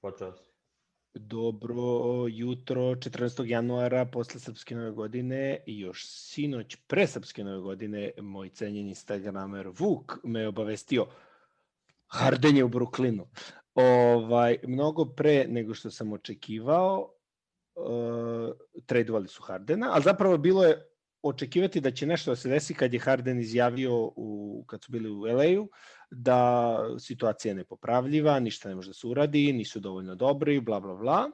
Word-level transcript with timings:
Počas. 0.00 0.34
Dobro 1.14 1.82
jutro 2.28 2.82
14. 2.82 3.44
januara 3.44 4.04
posle 4.06 4.40
Srpske 4.40 4.74
nove 4.74 4.90
godine 4.90 5.62
i 5.66 5.80
još 5.80 6.06
sinoć 6.06 6.76
pre 6.86 7.06
Srpske 7.06 7.44
nove 7.44 7.60
godine 7.60 8.10
moj 8.20 8.48
cenjeni 8.48 8.88
Instagramer 8.88 9.68
Vuk 9.78 10.18
me 10.24 10.48
obavestio 10.48 11.06
Harden 12.06 12.56
je 12.56 12.64
u 12.64 12.68
Brooklynu. 12.68 13.26
Ovaj, 13.74 14.58
mnogo 14.62 15.04
pre 15.04 15.46
nego 15.48 15.74
što 15.74 15.90
sam 15.90 16.12
očekivao, 16.12 17.14
uh, 17.74 18.50
tradovali 18.86 19.28
su 19.28 19.42
Hardena, 19.42 19.90
ali 19.92 20.02
zapravo 20.02 20.38
bilo 20.38 20.64
je 20.64 20.87
očekivati 21.22 21.80
da 21.80 21.90
će 21.90 22.06
nešto 22.06 22.30
da 22.30 22.36
se 22.36 22.48
desi 22.48 22.74
kad 22.74 22.94
je 22.94 23.00
Harden 23.00 23.40
izjavio 23.40 24.12
u, 24.16 24.64
kad 24.66 24.84
su 24.84 24.92
bili 24.92 25.10
u 25.10 25.20
LA-u 25.20 25.68
da 26.10 26.78
situacija 26.98 27.50
je 27.50 27.54
nepopravljiva, 27.54 28.40
ništa 28.40 28.68
ne 28.68 28.74
može 28.74 28.90
da 28.90 28.94
se 28.94 29.06
uradi, 29.06 29.52
nisu 29.52 29.80
dovoljno 29.80 30.14
dobri, 30.14 30.60
bla 30.60 30.80
bla 30.80 30.94
bla. 30.94 31.30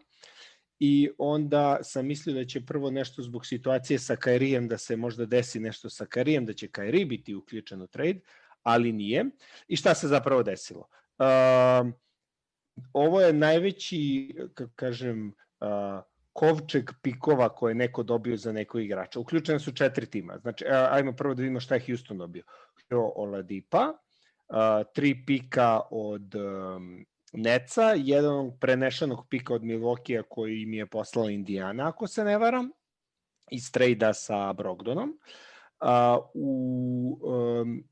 I 0.78 1.10
onda 1.18 1.78
sam 1.82 2.06
mislio 2.06 2.34
da 2.34 2.44
će 2.44 2.66
prvo 2.66 2.90
nešto 2.90 3.22
zbog 3.22 3.46
situacije 3.46 3.98
sa 3.98 4.16
Kairijem 4.16 4.68
da 4.68 4.78
se 4.78 4.96
možda 4.96 5.26
desi 5.26 5.60
nešto 5.60 5.90
sa 5.90 6.06
Kairijem, 6.06 6.46
da 6.46 6.52
će 6.52 6.68
Kairi 6.68 7.04
biti 7.04 7.34
uključen 7.34 7.82
u 7.82 7.86
trade, 7.86 8.20
ali 8.62 8.92
nije. 8.92 9.24
I 9.68 9.76
šta 9.76 9.94
se 9.94 10.08
zapravo 10.08 10.42
desilo? 10.42 10.88
Uh, 11.18 11.92
ovo 12.92 13.20
je 13.20 13.32
najveći, 13.32 14.34
kako 14.54 14.72
kažem, 14.76 15.34
uh, 15.60 16.02
kovčeg 16.34 16.90
pikova 17.02 17.48
koje 17.48 17.70
je 17.70 17.74
neko 17.74 18.02
dobio 18.02 18.36
za 18.36 18.52
nekog 18.52 18.82
igrača. 18.82 19.20
Uključene 19.20 19.58
su 19.58 19.72
četiri 19.72 20.06
tima. 20.06 20.38
Znači, 20.38 20.64
ajmo 20.68 21.12
prvo 21.12 21.34
da 21.34 21.42
vidimo 21.42 21.60
šta 21.60 21.74
je 21.74 21.84
Houston 21.86 22.18
dobio. 22.18 22.42
Hero 22.88 23.12
Oladipa, 23.16 23.92
tri 24.94 25.14
pika 25.26 25.80
od 25.90 26.34
um, 26.34 27.06
Neca, 27.32 27.94
jedan 27.96 28.50
prenešenog 28.60 29.26
pika 29.30 29.54
od 29.54 29.64
Milokija 29.64 30.22
koji 30.22 30.66
mi 30.66 30.76
je 30.76 30.86
poslala 30.86 31.30
Indijana, 31.30 31.88
ako 31.88 32.06
se 32.06 32.24
ne 32.24 32.38
varam, 32.38 32.70
iz 33.50 33.72
trejda 33.72 34.12
sa 34.14 34.52
Brogdonom. 34.52 35.18
U, 36.34 37.20
um, 37.22 37.84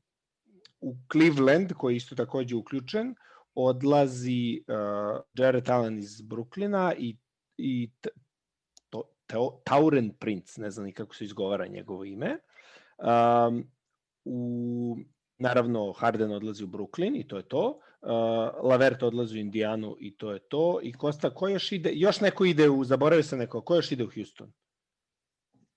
u 0.81 0.95
Cleveland, 1.11 1.73
koji 1.73 1.93
je 1.93 1.97
isto 1.97 2.15
takođe 2.15 2.55
uključen, 2.55 3.15
odlazi 3.55 4.63
uh, 4.67 5.21
Jared 5.33 5.69
Allen 5.69 5.99
iz 5.99 6.21
Bruklina 6.21 6.93
i, 6.97 7.17
i 7.57 7.89
Tauren 9.63 10.13
Prince, 10.19 10.61
ne 10.61 10.71
znam 10.71 10.85
ni 10.85 10.93
kako 10.93 11.15
se 11.15 11.25
izgovara 11.25 11.67
njegovo 11.67 12.05
ime. 12.05 12.37
Um, 12.97 13.71
u, 14.25 14.97
naravno, 15.37 15.93
Harden 15.93 16.31
odlazi 16.31 16.63
u 16.63 16.67
Brooklyn 16.67 17.19
i 17.19 17.27
to 17.27 17.37
je 17.37 17.43
to. 17.43 17.79
Uh, 18.01 18.09
Lavert 18.69 19.03
odlazi 19.03 19.37
u 19.37 19.41
Indijanu 19.41 19.95
i 19.99 20.17
to 20.17 20.31
je 20.31 20.39
to. 20.39 20.79
I 20.83 20.93
Kosta, 20.93 21.29
ko 21.29 21.47
još 21.47 21.71
ide? 21.71 21.91
Još 21.93 22.21
neko 22.21 22.45
ide 22.45 22.69
u, 22.69 22.83
zaboravio 22.83 23.23
sam 23.23 23.39
neko, 23.39 23.61
ko 23.61 23.75
još 23.75 23.91
ide 23.91 24.03
u 24.03 24.09
Houston? 24.15 24.53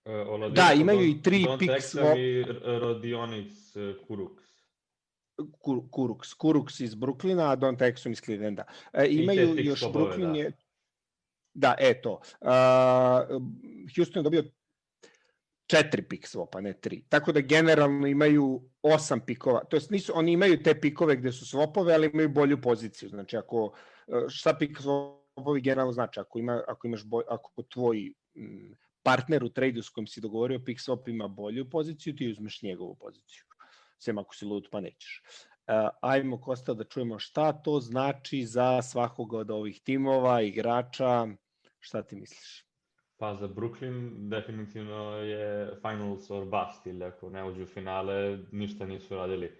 Uh, 0.04 0.52
da, 0.52 0.72
imaju 0.80 1.08
i 1.08 1.22
tri 1.22 1.44
Don 1.44 1.58
picks. 1.58 1.94
Texas 1.94 2.18
i 2.18 2.44
Rodionis 2.64 3.76
uh, 3.76 4.06
Kuruks. 4.06 4.46
Kuruks, 5.90 6.34
Kuruks 6.34 6.80
iz 6.80 6.94
Brooklyna, 6.94 7.52
a 7.52 7.56
Don 7.56 7.76
Texum 7.76 8.10
iz 8.10 8.20
Clevelanda. 8.20 8.64
E, 8.92 9.06
imaju 9.10 9.54
još 9.58 9.80
Brooklyn 9.80 10.32
da. 10.32 10.38
je 10.38 10.52
Da, 11.56 11.74
eto. 11.78 12.20
Uh, 12.40 12.48
Houston 13.96 14.20
je 14.20 14.22
dobio 14.22 14.44
četiri 15.66 16.02
pik 16.02 16.26
svopa, 16.26 16.60
ne 16.60 16.72
tri. 16.72 17.02
Tako 17.08 17.32
da 17.32 17.40
generalno 17.40 18.06
imaju 18.06 18.62
osam 18.82 19.20
pikova. 19.26 19.64
To 19.64 19.76
jest 19.76 19.90
nisu, 19.90 20.12
oni 20.14 20.32
imaju 20.32 20.62
te 20.62 20.80
pikove 20.80 21.16
gde 21.16 21.32
su 21.32 21.46
svopove, 21.46 21.94
ali 21.94 22.10
imaju 22.12 22.28
bolju 22.28 22.60
poziciju. 22.60 23.08
Znači 23.08 23.36
ako 23.36 23.72
šta 24.28 24.54
pik 24.58 24.78
svopovi 24.80 25.60
generalno 25.60 25.92
znači 25.92 26.20
ako 26.20 26.38
ima 26.38 26.62
ako 26.68 26.86
imaš 26.86 27.04
boj, 27.04 27.24
ako 27.28 27.62
tvoj 27.62 28.12
partner 29.02 29.44
u 29.44 29.48
trejdu 29.48 29.82
s 29.82 29.88
kojim 29.88 30.06
si 30.06 30.20
dogovorio 30.20 30.60
pick 30.64 30.80
swap 30.80 31.08
ima 31.08 31.28
bolju 31.28 31.70
poziciju, 31.70 32.16
ti 32.16 32.30
uzmeš 32.30 32.62
njegovu 32.62 32.94
poziciju. 32.94 33.44
Sem 33.98 34.18
ako 34.18 34.34
si 34.34 34.44
lud 34.44 34.68
pa 34.70 34.80
nećeš. 34.80 35.22
Uh, 35.66 35.88
ajmo 36.00 36.40
Kosta 36.40 36.74
da 36.74 36.84
čujemo 36.84 37.18
šta 37.18 37.52
to 37.52 37.80
znači 37.80 38.44
za 38.44 38.82
svakoga 38.82 39.38
od 39.38 39.50
ovih 39.50 39.80
timova, 39.80 40.42
igrača, 40.42 41.26
Šta 41.86 42.02
ti 42.02 42.16
misliš? 42.16 42.64
Pa 43.18 43.34
za 43.34 43.48
Brooklyn 43.48 44.28
definitivno 44.28 45.18
je 45.18 45.70
finals 45.82 46.30
or 46.30 46.44
bust 46.44 46.86
ili 46.86 47.04
ako 47.04 47.30
ne 47.30 47.44
uđu 47.44 47.62
u 47.62 47.66
finale 47.66 48.38
ništa 48.52 48.86
nisu 48.86 49.16
radili. 49.16 49.52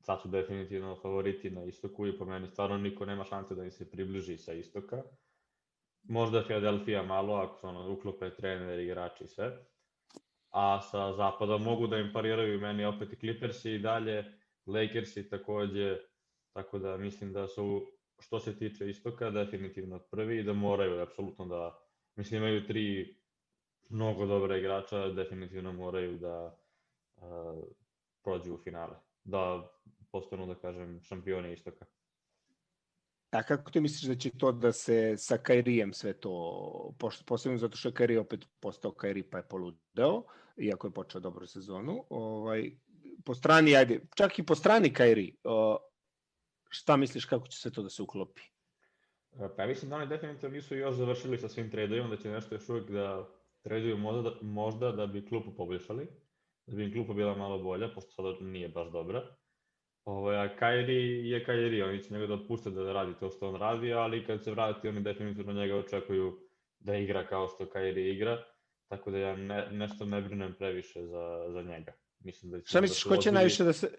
Sad 0.00 0.22
su 0.22 0.28
definitivno 0.28 0.96
favoriti 1.02 1.50
na 1.50 1.64
istoku 1.64 2.06
i 2.06 2.18
po 2.18 2.24
meni 2.24 2.48
stvarno 2.48 2.78
niko 2.78 3.06
nema 3.06 3.24
šanse 3.24 3.54
da 3.54 3.64
im 3.64 3.70
se 3.70 3.90
približi 3.90 4.36
sa 4.38 4.52
istoka. 4.52 5.02
Možda 6.02 6.44
Philadelphia 6.44 7.02
malo 7.02 7.34
ako 7.34 7.56
se 7.56 7.66
ono 7.66 7.92
uklope 7.92 8.30
trener, 8.30 8.78
igrači 8.78 9.24
i 9.24 9.28
sve. 9.28 9.66
A 10.50 10.80
sa 10.80 11.12
zapada 11.12 11.58
mogu 11.58 11.86
da 11.86 11.98
im 11.98 12.10
pariraju 12.12 12.60
meni 12.60 12.84
opet 12.84 13.12
i 13.12 13.16
Clippersi 13.16 13.72
i 13.72 13.78
dalje, 13.78 14.24
Lakersi 14.66 15.28
takođe, 15.28 15.98
tako 16.52 16.78
da 16.78 16.96
mislim 16.96 17.32
da 17.32 17.46
su 17.46 17.86
što 18.18 18.40
se 18.40 18.58
tiče 18.58 18.90
istoka, 18.90 19.30
definitivno 19.30 19.98
prvi 19.98 20.38
i 20.38 20.42
da 20.42 20.52
moraju 20.52 21.02
apsolutno 21.02 21.46
da, 21.46 21.78
mislim 22.16 22.42
imaju 22.42 22.66
tri 22.66 23.16
mnogo 23.88 24.26
dobra 24.26 24.56
igrača, 24.56 25.08
definitivno 25.08 25.72
moraju 25.72 26.18
da 26.18 26.58
uh, 27.16 27.64
prođu 28.22 28.54
u 28.54 28.58
finale, 28.58 28.96
da 29.24 29.70
postanu, 30.12 30.46
da 30.46 30.54
kažem, 30.54 31.00
šampioni 31.02 31.52
istoka. 31.52 31.86
A 33.30 33.42
kako 33.42 33.70
ti 33.70 33.80
misliš 33.80 34.08
da 34.08 34.14
će 34.14 34.30
to 34.38 34.52
da 34.52 34.72
se 34.72 35.16
sa 35.16 35.38
Kairijem 35.38 35.92
sve 35.92 36.12
to, 36.12 36.94
posebno 37.26 37.58
zato 37.58 37.76
što 37.76 37.88
je 37.88 37.94
Kairi 37.94 38.16
opet 38.16 38.44
postao 38.60 38.92
Kairi 38.92 39.22
pa 39.22 39.38
je 39.38 39.48
poludeo, 39.48 40.22
iako 40.56 40.86
je 40.86 40.94
počeo 40.94 41.20
dobru 41.20 41.46
sezonu, 41.46 42.04
ovaj, 42.10 42.70
po 43.24 43.34
strani, 43.34 43.76
ajde, 43.76 44.00
čak 44.16 44.38
i 44.38 44.46
po 44.46 44.54
strani 44.54 44.92
Kairi, 44.92 45.36
uh, 45.44 45.76
šta 46.74 46.96
misliš 46.96 47.24
kako 47.24 47.48
će 47.48 47.58
se 47.58 47.72
to 47.72 47.82
da 47.82 47.90
se 47.90 48.02
uklopi? 48.02 48.40
E, 49.32 49.48
pa 49.56 49.62
ja 49.62 49.68
mislim 49.68 49.90
da 49.90 49.96
oni 49.96 50.06
definitivno 50.06 50.54
nisu 50.54 50.76
još 50.76 50.94
završili 50.94 51.38
sa 51.38 51.48
svim 51.48 51.70
tradovima, 51.70 52.08
da 52.08 52.16
će 52.16 52.30
nešto 52.30 52.54
još 52.54 52.68
uvijek 52.68 52.90
da 52.90 53.28
traduju 53.62 53.98
možda, 53.98 54.22
da, 54.22 54.36
možda 54.42 54.92
da 54.92 55.06
bi 55.06 55.26
klupu 55.26 55.54
poboljšali, 55.54 56.06
da 56.66 56.76
bi 56.76 56.84
im 56.84 56.92
klupa 56.92 57.12
bila 57.12 57.36
malo 57.36 57.58
bolja, 57.58 57.88
pošto 57.94 58.10
sada 58.10 58.34
nije 58.40 58.68
baš 58.68 58.88
dobra. 58.92 59.22
Ovo, 60.04 60.30
a 60.30 60.56
Kairi 60.56 61.28
je 61.28 61.44
Kairi, 61.44 61.82
oni 61.82 62.02
će 62.02 62.14
njega 62.14 62.26
da 62.26 62.34
otpušte 62.34 62.70
da 62.70 62.92
radi 62.92 63.12
to 63.20 63.30
što 63.30 63.48
on 63.48 63.56
radi, 63.56 63.92
ali 63.92 64.26
kad 64.26 64.44
se 64.44 64.50
vrati, 64.50 64.88
oni 64.88 65.00
definitivno 65.00 65.52
njega 65.52 65.76
očekuju 65.76 66.38
da 66.78 66.96
igra 66.96 67.26
kao 67.26 67.48
što 67.48 67.68
Kairi 67.70 68.10
igra, 68.10 68.44
tako 68.88 69.10
da 69.10 69.18
ja 69.18 69.36
ne, 69.36 69.68
nešto 69.70 70.04
ne 70.04 70.22
brinem 70.22 70.54
previše 70.58 71.06
za, 71.06 71.46
za 71.48 71.62
njega. 71.62 71.92
Mislim 72.18 72.52
da 72.52 72.60
će 72.60 72.68
Šta 72.68 72.80
misliš, 72.80 73.04
da 73.04 73.16
ko 73.16 73.22
će 73.22 73.32
najviše 73.32 73.64
da 73.64 73.72
se, 73.72 73.98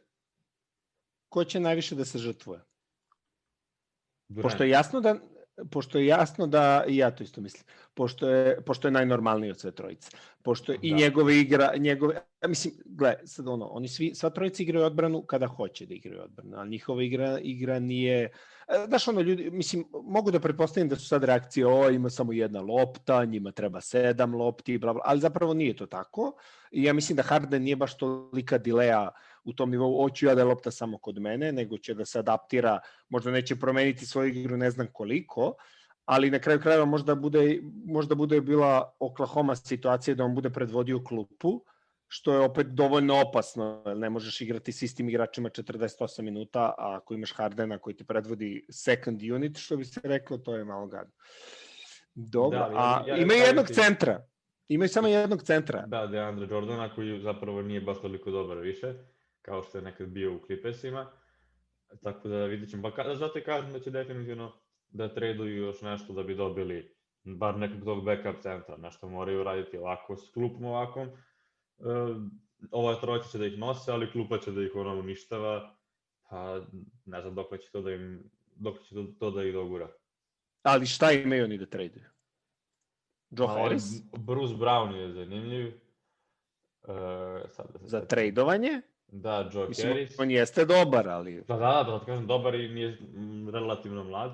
ko 1.29 1.43
će 1.43 1.59
najviše 1.59 1.95
da 1.95 2.05
se 2.05 2.17
žrtvuje? 2.17 2.59
Durant. 4.29 4.43
Pošto 4.43 4.63
je 4.63 4.69
jasno 4.69 5.01
da 5.01 5.15
pošto 5.71 5.97
je 5.97 6.05
jasno 6.05 6.47
da 6.47 6.83
i 6.87 6.97
ja 6.97 7.11
to 7.11 7.23
isto 7.23 7.41
mislim. 7.41 7.63
Pošto 7.93 8.29
je 8.29 8.61
pošto 8.61 8.87
je 8.87 8.91
najnormalniji 8.91 9.51
od 9.51 9.59
sve 9.59 9.71
trojice. 9.71 10.09
Pošto 10.43 10.71
je, 10.71 10.77
da. 10.77 10.87
i 10.87 10.93
njegove 10.93 11.37
igra, 11.39 11.71
njegove 11.77 12.21
mislim, 12.47 12.73
gle, 12.85 13.15
sad 13.25 13.47
ono, 13.47 13.65
oni 13.65 13.87
svi 13.87 14.15
sva 14.15 14.29
trojica 14.29 14.63
igraju 14.63 14.85
odbranu 14.85 15.21
kada 15.21 15.47
hoće 15.47 15.85
da 15.85 15.93
igraju 15.93 16.21
odbranu, 16.23 16.57
a 16.57 16.65
njihova 16.65 17.03
igra 17.03 17.39
igra 17.39 17.79
nije 17.79 18.23
e, 18.67 18.85
Znaš, 18.87 19.07
ono, 19.07 19.21
ljudi, 19.21 19.51
mislim, 19.51 19.85
mogu 20.03 20.31
da 20.31 20.39
pretpostavim 20.39 20.89
da 20.89 20.95
su 20.95 21.07
sad 21.07 21.23
reakcije, 21.23 21.67
o, 21.67 21.89
ima 21.89 22.09
samo 22.09 22.33
jedna 22.33 22.61
lopta, 22.61 23.25
njima 23.25 23.51
treba 23.51 23.81
sedam 23.81 24.35
lopti, 24.35 24.77
bla, 24.77 24.93
bla, 24.93 25.01
ali 25.05 25.19
zapravo 25.19 25.53
nije 25.53 25.75
to 25.75 25.85
tako. 25.85 26.33
I 26.71 26.83
ja 26.83 26.93
mislim 26.93 27.15
da 27.15 27.23
Harden 27.23 27.63
nije 27.63 27.75
baš 27.75 27.97
tolika 27.97 28.57
dileja 28.57 29.09
u 29.45 29.53
tom 29.53 29.71
nivou, 29.71 30.01
hoću 30.01 30.25
ja 30.25 30.35
da 30.35 30.41
je 30.41 30.45
lopta 30.45 30.71
samo 30.71 30.97
kod 30.97 31.19
mene, 31.21 31.51
nego 31.51 31.77
će 31.77 31.93
da 31.93 32.05
se 32.05 32.19
adaptira, 32.19 32.79
možda 33.09 33.31
neće 33.31 33.55
promeniti 33.55 34.05
svoju 34.05 34.33
igru 34.33 34.57
ne 34.57 34.71
znam 34.71 34.87
koliko, 34.93 35.53
ali 36.05 36.31
na 36.31 36.39
kraju 36.39 36.59
krajeva 36.61 36.85
možda 36.85 37.15
bude, 37.15 37.59
možda 37.85 38.15
bude 38.15 38.41
bila 38.41 38.95
Oklahoma 38.99 39.55
situacija 39.55 40.15
da 40.15 40.23
on 40.23 40.35
bude 40.35 40.49
predvodio 40.49 41.03
klupu, 41.03 41.61
što 42.07 42.33
je 42.33 42.39
opet 42.39 42.67
dovoljno 42.67 43.21
opasno, 43.21 43.83
ne 43.95 44.09
možeš 44.09 44.41
igrati 44.41 44.71
s 44.71 44.81
istim 44.81 45.09
igračima 45.09 45.49
48 45.49 46.21
minuta, 46.21 46.59
a 46.59 46.97
ako 46.97 47.13
imaš 47.13 47.33
Hardena 47.33 47.77
koji 47.77 47.95
ti 47.95 48.03
predvodi 48.03 48.65
second 48.69 49.21
unit, 49.35 49.57
što 49.57 49.77
bi 49.77 49.85
se 49.85 50.01
reklo, 50.03 50.37
to 50.37 50.55
je 50.55 50.65
malo 50.65 50.87
gadno. 50.87 51.13
Dobro, 52.13 52.59
da, 52.59 52.65
a 52.65 53.03
ja, 53.07 53.15
ja, 53.15 53.21
ima 53.21 53.33
jednog 53.33 53.67
centra, 53.67 54.25
imaju 54.67 54.89
samo 54.89 55.07
jednog 55.07 55.43
centra. 55.43 55.85
Da, 55.87 56.07
Deandre 56.07 56.47
Jordana 56.49 56.95
koji 56.95 57.21
zapravo 57.21 57.61
nije 57.61 57.81
baš 57.81 58.01
toliko 58.01 58.31
dobar 58.31 58.57
više 58.57 58.93
kao 59.45 59.63
što 59.63 59.77
je 59.77 59.81
nekad 59.81 60.07
bio 60.07 60.35
u 60.35 60.39
Clippersima. 60.45 61.11
Tako 62.03 62.27
da 62.27 62.45
vidit 62.45 62.69
ćemo. 62.69 62.91
Pa 62.95 63.15
zato 63.15 63.39
i 63.39 63.43
kažem 63.43 63.73
da 63.73 63.79
će 63.79 63.91
definitivno 63.91 64.51
da 64.89 65.13
traduju 65.13 65.55
još 65.55 65.81
nešto 65.81 66.13
da 66.13 66.23
bi 66.23 66.35
dobili 66.35 66.95
bar 67.23 67.57
nekog 67.57 67.83
tog 67.83 68.05
backup 68.05 68.41
centra, 68.41 68.77
nešto 68.77 69.09
moraju 69.09 69.43
raditi 69.43 69.77
ovako 69.77 70.15
s 70.15 70.29
klupom 70.33 70.65
ovakvom. 70.65 71.07
E, 71.07 71.13
ova 72.71 72.95
trojica 72.95 73.29
će 73.29 73.37
da 73.37 73.45
ih 73.45 73.59
nose, 73.59 73.91
ali 73.91 74.11
klupa 74.11 74.37
će 74.37 74.51
da 74.51 74.61
ih 74.61 74.71
ono 74.75 74.99
uništava, 74.99 75.75
pa 76.29 76.61
ne 77.05 77.21
znam 77.21 77.35
dok 77.35 77.59
će 77.59 77.71
to 77.71 77.81
da 77.81 77.91
im, 77.91 78.29
dok 78.55 78.79
će 78.83 78.95
to, 78.95 79.03
to 79.19 79.31
da 79.31 79.43
ih 79.43 79.53
dogura. 79.53 79.91
Ali 80.61 80.85
šta 80.85 81.11
imaju 81.11 81.43
oni 81.43 81.57
da 81.57 81.65
traduju? 81.65 82.05
Joe 83.29 83.47
Harris? 83.47 83.83
Bruce 84.17 84.53
Brown 84.53 84.95
je 84.95 85.13
zanimljiv. 85.13 85.67
Uh, 85.67 86.93
sad 87.49 87.71
da 87.73 87.79
se 87.79 87.87
Za 87.87 88.05
tradovanje? 88.05 88.81
Da, 89.15 89.49
Joe 89.53 89.67
Mislim, 89.67 89.87
Harris. 89.87 90.19
on 90.19 90.31
jeste 90.31 90.65
dobar, 90.65 91.09
ali... 91.09 91.41
Da, 91.47 91.55
da, 91.55 91.83
da, 91.83 91.91
da 91.91 92.05
kažem, 92.05 92.27
dobar 92.27 92.55
i 92.55 92.69
nije 92.69 92.97
relativno 93.53 94.03
mlad. 94.03 94.31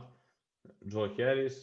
Joe 0.82 1.10
Harris. 1.10 1.54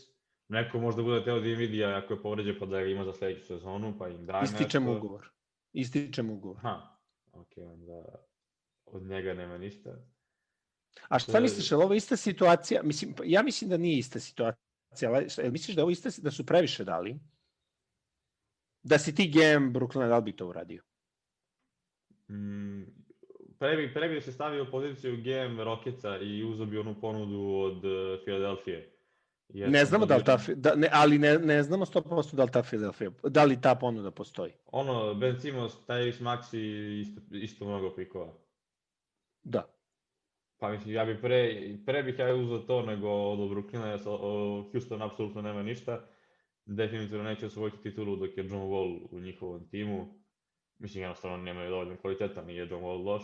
Neko 0.49 0.79
možda 0.81 1.03
bude 1.03 1.25
teo 1.25 1.41
da 1.41 1.47
im 1.47 1.59
vidi 1.59 1.85
ako 1.85 2.13
je 2.15 2.23
povređen 2.23 2.57
pa 2.61 2.67
da 2.67 2.81
ga 2.81 2.87
ima 2.87 3.05
za 3.05 3.13
sledeću 3.13 3.47
sezonu, 3.47 3.95
pa 3.99 4.09
im 4.09 4.27
da 4.27 4.41
Ističem 4.45 4.83
nešto. 4.83 4.97
ugovor. 4.99 5.29
Ističem 5.73 6.31
ugovor. 6.31 6.57
Ha, 6.59 6.99
ok, 7.33 7.53
onda 7.57 8.05
od 8.87 9.03
njega 9.03 9.35
nema 9.35 9.59
ništa. 9.59 9.91
A 11.09 11.19
šta 11.19 11.41
misliš, 11.41 11.71
je 11.71 11.77
li 11.77 11.85
ovo 11.85 11.95
ista 11.95 12.17
situacija? 12.17 12.83
Mislim, 12.83 13.15
pa 13.15 13.23
ja 13.27 13.43
mislim 13.43 13.71
da 13.71 13.77
nije 13.77 13.99
ista 13.99 14.21
situacija, 14.21 14.57
ali 15.05 15.31
šta- 15.31 15.43
jel 15.43 15.53
misliš 15.53 15.77
da 15.77 15.83
ovo 15.83 15.91
ista, 15.91 16.09
da 16.23 16.31
su 16.31 16.47
previše 16.47 16.85
dali? 16.85 17.19
Da 18.83 18.99
si 18.99 19.15
ti 19.15 19.31
GM 19.31 19.73
Brooklyna, 19.73 20.09
da 20.09 20.17
li 20.17 20.23
bi 20.23 20.37
to 20.37 20.49
uradio? 20.49 20.83
Mm, 22.31 22.83
pre 23.59 23.77
bi, 23.77 23.95
pre 23.95 24.09
bi 24.09 24.21
se 24.21 24.33
stavio 24.33 24.63
u 24.63 24.71
poziciju 24.71 25.17
GM 25.17 25.61
Rocketsa 25.61 26.19
i 26.19 26.45
uzeo 26.45 26.67
bi 26.67 26.79
onu 26.79 27.01
ponudu 27.01 27.41
od 27.41 27.85
uh, 27.85 28.25
Filadelfije. 28.25 28.99
Jer 29.49 29.71
Ne 29.71 29.85
znamo 29.85 30.07
da 30.07 30.17
li 30.17 30.25
ta, 30.25 30.39
da, 30.55 30.75
ne, 30.75 30.89
ali 30.93 31.19
ne, 31.19 31.39
ne 31.39 31.63
znamo 31.63 31.85
100% 31.85 32.35
da 32.35 32.45
li 32.45 32.51
ta 32.51 32.63
Philadelphia, 32.63 33.11
da 33.23 33.45
li 33.45 33.61
ta 33.61 33.75
ponuda 33.75 34.11
postoji. 34.11 34.53
Ono, 34.67 35.15
Ben 35.15 35.41
Simmons, 35.41 35.73
Tyrese 35.87 36.23
Maxi, 36.23 36.61
isto, 37.01 37.21
isto 37.31 37.65
mnogo 37.65 37.95
pikova. 37.95 38.35
Da. 39.43 39.79
Pa 40.59 40.71
mislim, 40.71 40.95
ja 40.95 41.05
bi 41.05 41.21
pre, 41.21 41.61
pre 41.87 42.03
bih 42.03 42.19
ja 42.19 42.35
uzeo 42.35 42.59
to 42.59 42.83
nego 42.83 43.09
od 43.11 43.39
Brooklyna, 43.39 43.87
jer 43.87 44.01
Houston 44.73 45.03
apsolutno 45.03 45.43
nema 45.43 45.63
ništa. 45.63 46.05
Definitivno 46.65 47.25
neće 47.25 47.47
osvojiti 47.47 47.83
titulu 47.83 48.17
dok 48.17 48.37
je 48.37 48.45
John 48.45 48.63
Wall 48.63 49.09
u 49.11 49.21
njihovom 49.21 49.69
timu. 49.69 50.23
Mislim, 50.79 51.03
jednostavno 51.03 51.37
nemaju 51.37 51.71
dovoljno 51.71 51.97
kvaliteta, 51.97 52.43
nije 52.43 52.69
John 52.71 52.85
Wall 52.85 53.05
loš. 53.05 53.23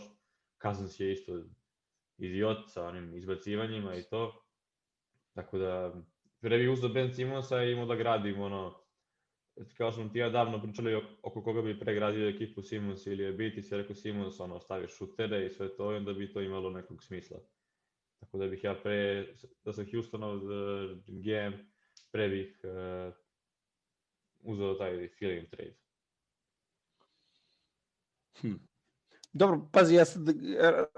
Cousins 0.65 1.01
je 1.01 1.13
isto 1.13 1.45
idiot 2.19 2.59
sa 2.69 2.87
onim 2.87 3.17
izbacivanjima 3.17 3.97
i 3.97 4.03
to. 4.03 4.45
Tako 5.35 5.59
da, 5.59 6.03
pre 6.41 6.59
bih 6.59 6.71
uzeo 6.71 6.89
Ben 6.89 7.15
Simonsa 7.15 7.63
i 7.63 7.73
imao 7.73 7.87
da 7.87 7.95
gradim 7.95 8.41
ono, 8.41 8.85
kao 9.77 9.93
što 9.93 10.01
smo 10.03 10.11
ti 10.13 10.19
ja 10.19 10.31
davno 10.31 10.63
pričali 10.63 10.95
oko- 11.23 11.43
koga 11.45 11.63
bi 11.63 11.81
pregradio 11.81 12.29
ekipu 12.29 12.63
Simons 12.63 13.07
ili 13.07 13.23
je 13.23 13.33
biti, 13.33 13.63
se 13.63 13.77
rekao 13.77 13.95
Simons, 13.97 14.41
ono, 14.41 14.61
stavi 14.61 14.89
šutere 14.89 15.47
i 15.47 15.51
sve 15.51 15.77
to, 15.77 15.89
onda 15.89 16.13
bi 16.13 16.33
to 16.33 16.41
imalo 16.41 16.71
nekog 16.71 17.03
smisla. 17.03 17.39
Tako 18.21 18.39
da 18.39 18.47
bih 18.47 18.65
ja 18.65 18.75
pre, 18.83 19.27
da 19.65 19.73
sam 19.73 19.87
Houstonov 19.93 20.37
uh, 20.37 20.99
GM, 21.07 21.53
pre 22.13 22.29
bih 22.29 22.61
uh, 22.65 23.15
uzeo 24.43 24.75
taj 24.75 25.09
feeling 25.09 25.49
trade. 25.51 25.77
Hm. 28.41 28.74
Dobro, 29.35 29.69
pazi, 29.73 29.95
ja 29.95 30.05
sad, 30.05 30.29
e, 30.29 30.35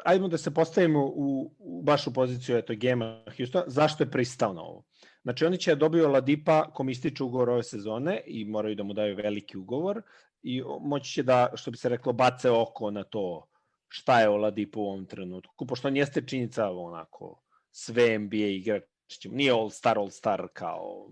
ajmo 0.04 0.28
da 0.28 0.38
se 0.38 0.54
postavimo 0.54 1.04
u, 1.06 1.54
u 1.58 1.82
baš 1.82 2.06
u 2.06 2.12
poziciju 2.12 2.56
eto, 2.56 2.74
GM-a 2.76 3.24
Houstona. 3.36 3.64
Zašto 3.66 4.04
je 4.04 4.10
pristao 4.10 4.52
na 4.52 4.62
ovo? 4.62 4.84
Znači, 5.22 5.44
oni 5.44 5.58
će 5.58 5.74
dobio 5.74 6.08
Ladipa 6.08 6.70
kom 6.72 6.88
ističe 6.88 7.24
ugovor 7.24 7.50
ove 7.50 7.62
sezone 7.62 8.20
i 8.26 8.44
moraju 8.44 8.74
da 8.74 8.82
mu 8.82 8.92
daju 8.92 9.16
veliki 9.16 9.56
ugovor 9.58 10.02
i 10.42 10.62
moći 10.80 11.12
će 11.12 11.22
da, 11.22 11.48
što 11.54 11.70
bi 11.70 11.76
se 11.76 11.88
reklo, 11.88 12.12
bace 12.12 12.50
oko 12.50 12.90
na 12.90 13.02
to 13.02 13.46
šta 13.88 14.20
je 14.20 14.28
o 14.28 14.36
Ladipu 14.36 14.80
u 14.80 14.86
ovom 14.86 15.06
trenutku, 15.06 15.66
pošto 15.66 15.88
on 15.88 15.96
jeste 15.96 16.22
činjenica 16.26 16.70
onako 16.70 17.42
sve 17.70 18.18
NBA 18.18 18.36
igrač, 18.36 18.84
nije 19.24 19.52
all 19.52 19.70
star, 19.70 19.98
all 19.98 20.10
star 20.10 20.48
kao, 20.52 21.08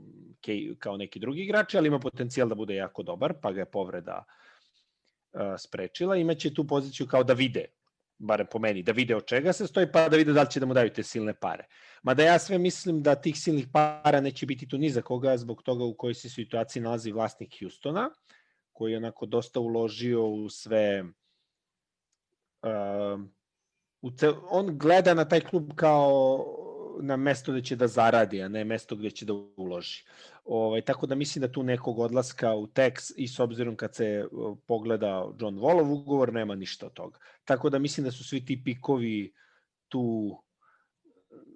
kao 0.78 0.96
neki 0.96 1.18
drugi 1.18 1.42
igrači, 1.42 1.78
ali 1.78 1.88
ima 1.88 1.98
potencijal 1.98 2.48
da 2.48 2.54
bude 2.54 2.74
jako 2.74 3.02
dobar, 3.02 3.34
pa 3.42 3.52
ga 3.52 3.60
je 3.60 3.70
povreda 3.70 4.24
uh, 4.26 4.53
sprečila, 5.58 6.16
imaće 6.16 6.54
tu 6.54 6.66
poziciju 6.66 7.06
kao 7.06 7.24
da 7.24 7.32
vide, 7.32 7.64
barem 8.18 8.46
po 8.50 8.58
meni, 8.58 8.82
da 8.82 8.92
vide 8.92 9.16
od 9.16 9.26
čega 9.26 9.52
se 9.52 9.66
stoji, 9.66 9.92
pa 9.92 10.08
da 10.08 10.16
vide 10.16 10.32
da 10.32 10.42
li 10.42 10.50
će 10.50 10.60
da 10.60 10.66
mu 10.66 10.74
daju 10.74 10.90
te 10.90 11.02
silne 11.02 11.34
pare. 11.34 11.66
Mada 12.02 12.22
ja 12.22 12.38
sve 12.38 12.58
mislim 12.58 13.02
da 13.02 13.14
tih 13.14 13.38
silnih 13.38 13.68
para 13.72 14.20
neće 14.20 14.46
biti 14.46 14.68
tu 14.68 14.78
ni 14.78 14.90
za 14.90 15.02
koga, 15.02 15.36
zbog 15.36 15.62
toga 15.62 15.84
u 15.84 15.94
kojoj 15.94 16.14
se 16.14 16.28
situaciji 16.28 16.82
nalazi 16.82 17.12
vlasnik 17.12 17.54
Houstona, 17.60 18.10
koji 18.72 18.92
je 18.92 18.96
onako 18.96 19.26
dosta 19.26 19.60
uložio 19.60 20.26
u 20.26 20.48
sve... 20.48 21.04
Uh, 22.62 23.20
u 24.02 24.10
cel, 24.10 24.34
on 24.50 24.78
gleda 24.78 25.14
na 25.14 25.24
taj 25.28 25.40
klub 25.40 25.72
kao 25.74 26.63
na 27.00 27.16
mesto 27.16 27.52
gde 27.52 27.62
će 27.62 27.76
da 27.76 27.88
zaradi, 27.88 28.42
a 28.42 28.48
ne 28.48 28.64
mesto 28.64 28.96
gde 28.96 29.10
će 29.10 29.24
da 29.24 29.32
uloži. 29.32 30.04
Ovaj, 30.44 30.80
tako 30.80 31.06
da 31.06 31.14
mislim 31.14 31.40
da 31.40 31.52
tu 31.52 31.62
nekog 31.62 31.98
odlaska 31.98 32.54
u 32.54 32.66
Tex 32.66 33.12
i 33.16 33.28
s 33.28 33.38
obzirom 33.40 33.76
kad 33.76 33.94
se 33.94 34.24
pogleda 34.66 35.32
John 35.40 35.56
Wallov 35.56 35.92
ugovor, 35.92 36.32
nema 36.32 36.54
ništa 36.54 36.86
od 36.86 36.92
toga. 36.92 37.18
Tako 37.44 37.70
da 37.70 37.78
mislim 37.78 38.04
da 38.04 38.10
su 38.10 38.24
svi 38.24 38.44
ti 38.44 38.62
pikovi 38.64 39.32
tu 39.88 40.36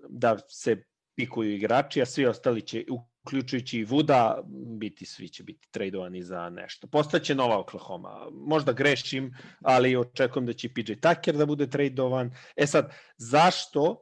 da 0.09 0.39
se 0.49 0.83
pikuju 1.15 1.55
igrači, 1.55 2.03
a 2.03 2.07
svi 2.07 2.27
ostali 2.27 2.63
će, 2.63 2.85
uključujući 3.29 3.79
i 3.79 3.85
Vuda, 3.85 4.43
biti, 4.79 5.07
svi 5.07 5.29
će 5.29 5.43
biti 5.43 5.69
tradovani 5.71 6.23
za 6.23 6.49
nešto. 6.51 6.87
Postaće 6.87 7.35
nova 7.35 7.59
Oklahoma. 7.59 8.29
Možda 8.33 8.73
grešim, 8.73 9.35
ali 9.63 9.97
očekujem 9.97 10.47
da 10.47 10.53
će 10.53 10.69
PJ 10.69 10.93
Tucker 10.93 11.37
da 11.37 11.47
bude 11.47 11.67
tradovan. 11.67 12.31
E 12.57 12.67
sad, 12.67 12.93
zašto 13.17 13.91
uh, 13.91 13.99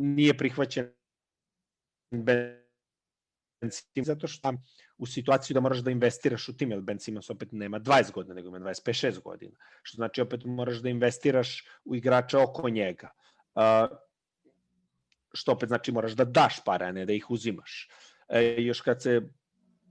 nije 0.00 0.36
prihvaćen 0.36 0.92
Ben? 2.10 2.60
Zato 4.04 4.26
što 4.26 4.52
u 4.98 5.06
situaciju 5.06 5.54
da 5.54 5.60
moraš 5.60 5.78
da 5.78 5.90
investiraš 5.90 6.48
u 6.48 6.56
tim, 6.56 6.70
jer 6.70 6.80
Ben 6.80 7.00
Simmons 7.00 7.30
opet 7.30 7.52
nema 7.52 7.80
20 7.80 8.12
godina, 8.12 8.34
nego 8.34 8.48
ima 8.48 8.58
25-6 8.58 9.22
godina. 9.22 9.56
Što 9.82 9.96
znači 9.96 10.20
opet 10.20 10.40
moraš 10.44 10.76
da 10.76 10.88
investiraš 10.88 11.64
u 11.84 11.96
igrača 11.96 12.42
oko 12.42 12.68
njega. 12.68 13.10
Uh, 13.54 13.98
što 15.32 15.52
opet 15.52 15.68
znači 15.68 15.92
moraš 15.92 16.12
da 16.12 16.24
daš 16.24 16.64
pare, 16.64 16.86
a 16.86 16.92
ne 16.92 17.06
da 17.06 17.12
ih 17.12 17.30
uzimaš. 17.30 17.88
E, 18.28 18.54
još 18.58 18.80
kad 18.80 19.02
se 19.02 19.20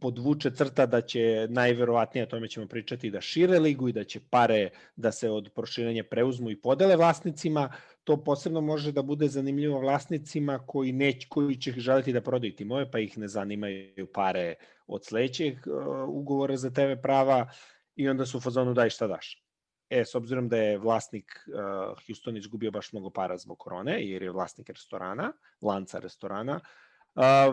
podvuče 0.02 0.52
crta 0.52 0.86
da 0.86 1.02
će 1.02 1.48
najverovatnije, 1.50 2.24
o 2.24 2.28
tome 2.28 2.48
ćemo 2.48 2.68
pričati, 2.68 3.12
da 3.12 3.22
šire 3.22 3.60
ligu 3.60 3.90
i 3.90 3.94
da 3.94 4.04
će 4.04 4.20
pare 4.30 4.70
da 4.96 5.12
se 5.12 5.30
od 5.30 5.50
proširenja 5.56 6.04
preuzmu 6.04 6.50
i 6.50 6.62
podele 6.62 6.96
vlasnicima, 6.96 7.72
to 8.04 8.24
posebno 8.24 8.62
može 8.62 8.92
da 8.92 9.02
bude 9.02 9.28
zanimljivo 9.28 9.80
vlasnicima 9.80 10.60
koji, 10.68 10.92
neć, 10.92 11.26
koji 11.30 11.56
će 11.56 11.72
želiti 11.72 12.14
da 12.14 12.22
prodaju 12.22 12.56
timove, 12.56 12.92
pa 12.92 13.00
ih 13.00 13.18
ne 13.18 13.28
zanimaju 13.28 14.08
pare 14.14 14.56
od 14.88 15.06
sledećeg 15.06 15.54
uh, 15.68 16.10
ugovora 16.10 16.58
za 16.58 16.70
TV 16.70 17.02
prava 17.02 17.50
i 17.96 18.10
onda 18.10 18.26
su 18.26 18.38
u 18.38 18.42
fazonu 18.42 18.74
daj 18.74 18.90
šta 18.90 19.08
daš. 19.08 19.44
E, 19.90 20.06
s 20.06 20.16
obzirom 20.16 20.50
da 20.50 20.58
je 20.58 20.78
vlasnik 20.78 21.26
uh, 21.48 21.98
Houston 22.08 22.38
izgubio 22.38 22.72
baš 22.72 22.94
mnogo 22.94 23.10
para 23.10 23.38
zbog 23.38 23.58
korone, 23.58 24.04
jer 24.06 24.24
je 24.24 24.32
vlasnik 24.32 24.70
restorana, 24.70 25.34
lanca 25.62 26.00
restorana, 26.00 26.56
uh, 26.56 26.89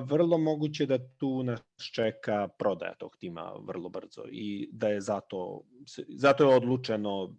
vrlo 0.04 0.38
moguće 0.38 0.86
da 0.86 0.98
tu 1.18 1.42
nas 1.42 1.60
čeka 1.94 2.48
prodaja 2.58 2.94
tog 2.94 3.16
tima 3.16 3.52
vrlo 3.66 3.88
brzo 3.88 4.22
i 4.30 4.68
da 4.72 4.88
je 4.88 5.00
zato, 5.00 5.62
zato 6.08 6.48
je 6.50 6.56
odlučeno 6.56 7.36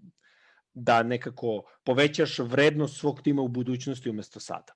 da 0.73 1.03
nekako 1.03 1.63
povećaš 1.83 2.39
vrednost 2.39 2.99
svog 2.99 3.21
tima 3.21 3.41
u 3.41 3.47
budućnosti 3.47 4.09
umesto 4.09 4.39
sada. 4.39 4.73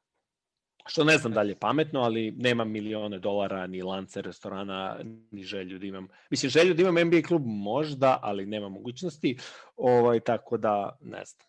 Što 0.86 1.04
ne 1.04 1.18
znam 1.18 1.34
da 1.34 1.42
li 1.42 1.52
je 1.52 1.60
pametno, 1.60 2.00
ali 2.00 2.32
nemam 2.32 2.72
milione 2.72 3.20
dolara, 3.20 3.68
ni 3.68 3.82
lance 3.82 4.22
restorana, 4.22 5.00
ni 5.32 5.44
želju 5.44 5.80
da 5.80 5.86
imam. 5.86 6.08
Mislim, 6.30 6.50
želju 6.50 6.74
da 6.74 6.82
imam 6.82 7.08
NBA 7.08 7.22
klub 7.28 7.42
možda, 7.46 8.20
ali 8.22 8.46
nema 8.46 8.70
mogućnosti, 8.70 9.38
ovaj, 9.76 10.20
tako 10.20 10.58
da 10.58 10.98
ne 11.02 11.26
znam. 11.26 11.48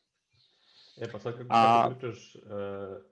E 1.01 1.13
pa 1.13 1.19
sad 1.19 1.33
kako, 1.33 1.49
A- 1.51 1.83
kako 1.83 2.01
pričaš, 2.01 2.35
uh, 2.35 3.12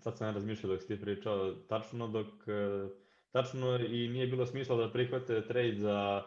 sad 0.00 0.18
sam 0.18 0.26
ja 0.26 0.32
razmišljao 0.32 0.72
dok 0.72 0.82
si 0.82 0.88
ti 0.88 1.00
pričao, 1.00 1.54
tačno 1.68 2.08
dok, 2.08 2.26
uh, 2.26 2.90
tačno 3.30 3.76
i 3.76 4.08
nije 4.08 4.26
bilo 4.26 4.46
smisla 4.46 4.76
da 4.76 4.92
prihvate 4.92 5.46
trade 5.46 5.74
za 5.74 6.22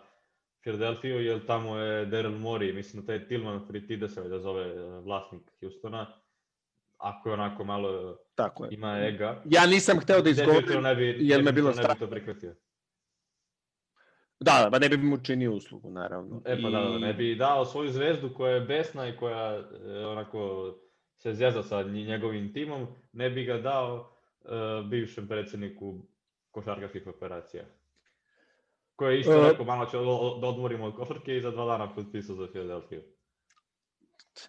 Philadelphia, 0.64 1.16
jer 1.16 1.46
tamo 1.46 1.78
je 1.78 2.06
Daryl 2.06 2.40
Morey, 2.40 2.74
mislim 2.76 3.02
da 3.02 3.08
taj 3.08 3.28
Tillman 3.28 3.68
Fritide 3.68 4.10
se 4.10 4.30
da 4.30 4.40
zove 4.40 4.66
eh, 4.66 5.00
vlasnik 5.00 5.42
Houstona, 5.60 6.08
ako 6.98 7.30
je 7.30 7.34
onako 7.34 7.64
malo 7.64 8.18
Tako 8.36 8.66
je. 8.66 8.70
ima 8.74 9.00
ega. 9.00 9.42
Ja 9.46 9.66
nisam 9.66 10.00
hteo 10.00 10.22
da 10.22 10.30
izgovorim, 10.30 10.82
ne 10.82 10.96
bi, 10.96 11.18
jer 11.20 11.44
me 11.44 11.52
bilo 11.52 11.70
definitivno 11.70 11.70
ne 11.70 11.84
strah. 11.84 11.96
bi 11.96 12.00
to 12.00 12.10
prihvatio. 12.10 12.56
da, 14.40 14.70
ba 14.72 14.80
ne 14.80 14.90
bi 14.90 14.98
mu 14.98 15.18
činio 15.18 15.54
uslugu, 15.54 15.90
naravno. 15.90 16.42
E 16.46 16.62
pa 16.62 16.70
da, 16.70 16.80
da, 16.80 16.98
ne 16.98 17.14
bi 17.14 17.36
dao 17.36 17.66
svoju 17.66 17.92
zvezdu 17.92 18.34
koja 18.34 18.56
je 18.56 18.62
besna 18.62 19.08
i 19.08 19.18
koja 19.18 19.64
e, 19.86 20.06
onako 20.06 20.74
se 21.18 21.34
zjeza 21.34 21.64
sa 21.64 21.84
nj- 21.84 22.08
njegovim 22.08 22.54
timom, 22.54 22.88
ne 23.14 23.30
bi 23.30 23.46
ga 23.46 23.58
dao 23.58 24.10
e, 24.46 24.48
bivšem 24.90 25.28
predsedniku 25.28 26.00
košarkaških 26.52 27.08
operacija. 27.08 27.64
Koji 28.96 29.14
je 29.14 29.20
isto 29.20 29.46
E. 29.46 29.50
rekao, 29.50 29.66
malo 29.66 29.86
ću 29.86 29.98
da 30.42 30.48
odmorimo 30.48 30.86
od 30.86 30.96
košarke 30.96 31.38
i 31.38 31.42
za 31.42 31.52
dva 31.52 31.66
dana 31.66 31.94
potpisao 31.96 32.36
za 32.36 32.48
Philadelphia. 32.48 33.00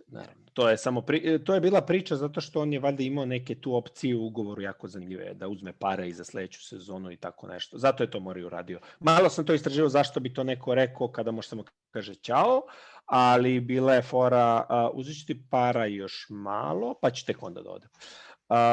Naravno. 0.06 0.44
To 0.52 0.68
je 0.68 0.76
samo 0.76 1.02
pri, 1.02 1.44
to 1.44 1.54
je 1.54 1.60
bila 1.60 1.80
priča 1.80 2.16
zato 2.16 2.40
što 2.40 2.60
on 2.60 2.72
je 2.72 2.80
valjda 2.80 3.02
imao 3.02 3.26
neke 3.26 3.54
tu 3.54 3.74
opcije 3.74 4.16
u 4.16 4.26
ugovoru 4.26 4.62
jako 4.62 4.88
zanimljive 4.88 5.34
da 5.34 5.48
uzme 5.48 5.72
pare 5.72 6.08
i 6.08 6.12
za 6.12 6.24
sledeću 6.24 6.64
sezonu 6.64 7.10
i 7.10 7.16
tako 7.16 7.46
nešto. 7.46 7.78
Zato 7.78 8.02
je 8.02 8.10
to 8.10 8.20
Mori 8.20 8.44
uradio. 8.44 8.80
Malo 9.00 9.28
sam 9.28 9.46
to 9.46 9.54
istraživao 9.54 9.88
zašto 9.88 10.20
bi 10.20 10.34
to 10.34 10.44
neko 10.44 10.74
rekao 10.74 11.08
kada 11.08 11.30
može 11.30 11.48
samo 11.48 11.64
kaže 11.90 12.14
ćao, 12.14 12.62
ali 13.04 13.60
bila 13.60 13.94
je 13.94 14.02
fora 14.02 14.66
uh, 14.70 14.98
uzet 14.98 15.26
ti 15.26 15.42
para 15.50 15.86
još 15.86 16.26
malo, 16.30 16.94
pa 17.02 17.10
će 17.10 17.24
tek 17.24 17.42
onda 17.42 17.62
da. 17.62 17.88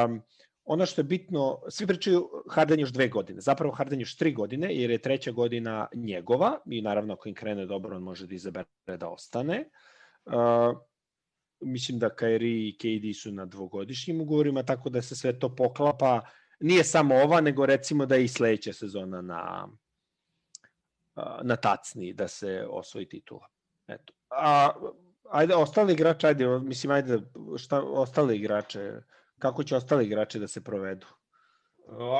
Um, 0.06 0.22
ono 0.64 0.86
što 0.86 1.02
je 1.02 1.06
bitno, 1.06 1.60
svi 1.70 1.88
pričaju 1.88 2.30
Harden 2.50 2.80
još 2.80 2.90
dve 2.90 3.08
godine, 3.08 3.42
zapravo 3.42 3.74
Harden 3.74 4.00
još 4.00 4.18
tri 4.18 4.34
godine, 4.34 4.76
jer 4.76 4.92
je 4.92 5.02
treća 5.02 5.32
godina 5.32 5.88
njegova 5.96 6.60
i 6.66 6.82
naravno 6.82 7.14
ako 7.14 7.30
im 7.30 7.36
krene 7.36 7.66
dobro, 7.66 7.96
on 7.96 8.04
može 8.04 8.28
da 8.28 8.36
izabere 8.36 8.98
da 8.98 9.10
ostane. 9.10 9.70
Uh, 10.26 10.34
mislim 11.62 12.00
da 12.00 12.10
Kairi 12.10 12.68
i 12.68 12.78
KD 12.78 13.18
su 13.22 13.32
na 13.32 13.46
dvogodišnjim 13.46 14.22
ugovorima, 14.22 14.64
tako 14.64 14.90
da 14.90 15.02
se 15.02 15.16
sve 15.16 15.40
to 15.40 15.56
poklapa. 15.56 16.22
Nije 16.60 16.84
samo 16.84 17.16
ova, 17.16 17.42
nego 17.42 17.66
recimo 17.66 18.06
da 18.06 18.16
je 18.16 18.24
i 18.24 18.28
sledeća 18.28 18.74
sezona 18.74 19.22
na, 19.22 19.68
na 21.44 21.56
tacni 21.56 22.14
da 22.14 22.28
se 22.28 22.68
osvoji 22.70 23.10
titula. 23.10 23.48
Eto. 23.88 24.14
A, 24.30 24.70
ajde, 25.32 25.56
ostali 25.56 25.94
igrače, 25.94 26.28
ajde, 26.28 26.60
mislim, 26.60 26.92
ajde, 26.92 27.20
šta, 27.58 27.82
ostali 27.82 28.36
igrače, 28.36 28.92
kako 29.40 29.64
će 29.64 29.76
ostali 29.76 30.06
igrači 30.06 30.40
da 30.40 30.48
se 30.48 30.64
provedu? 30.64 31.06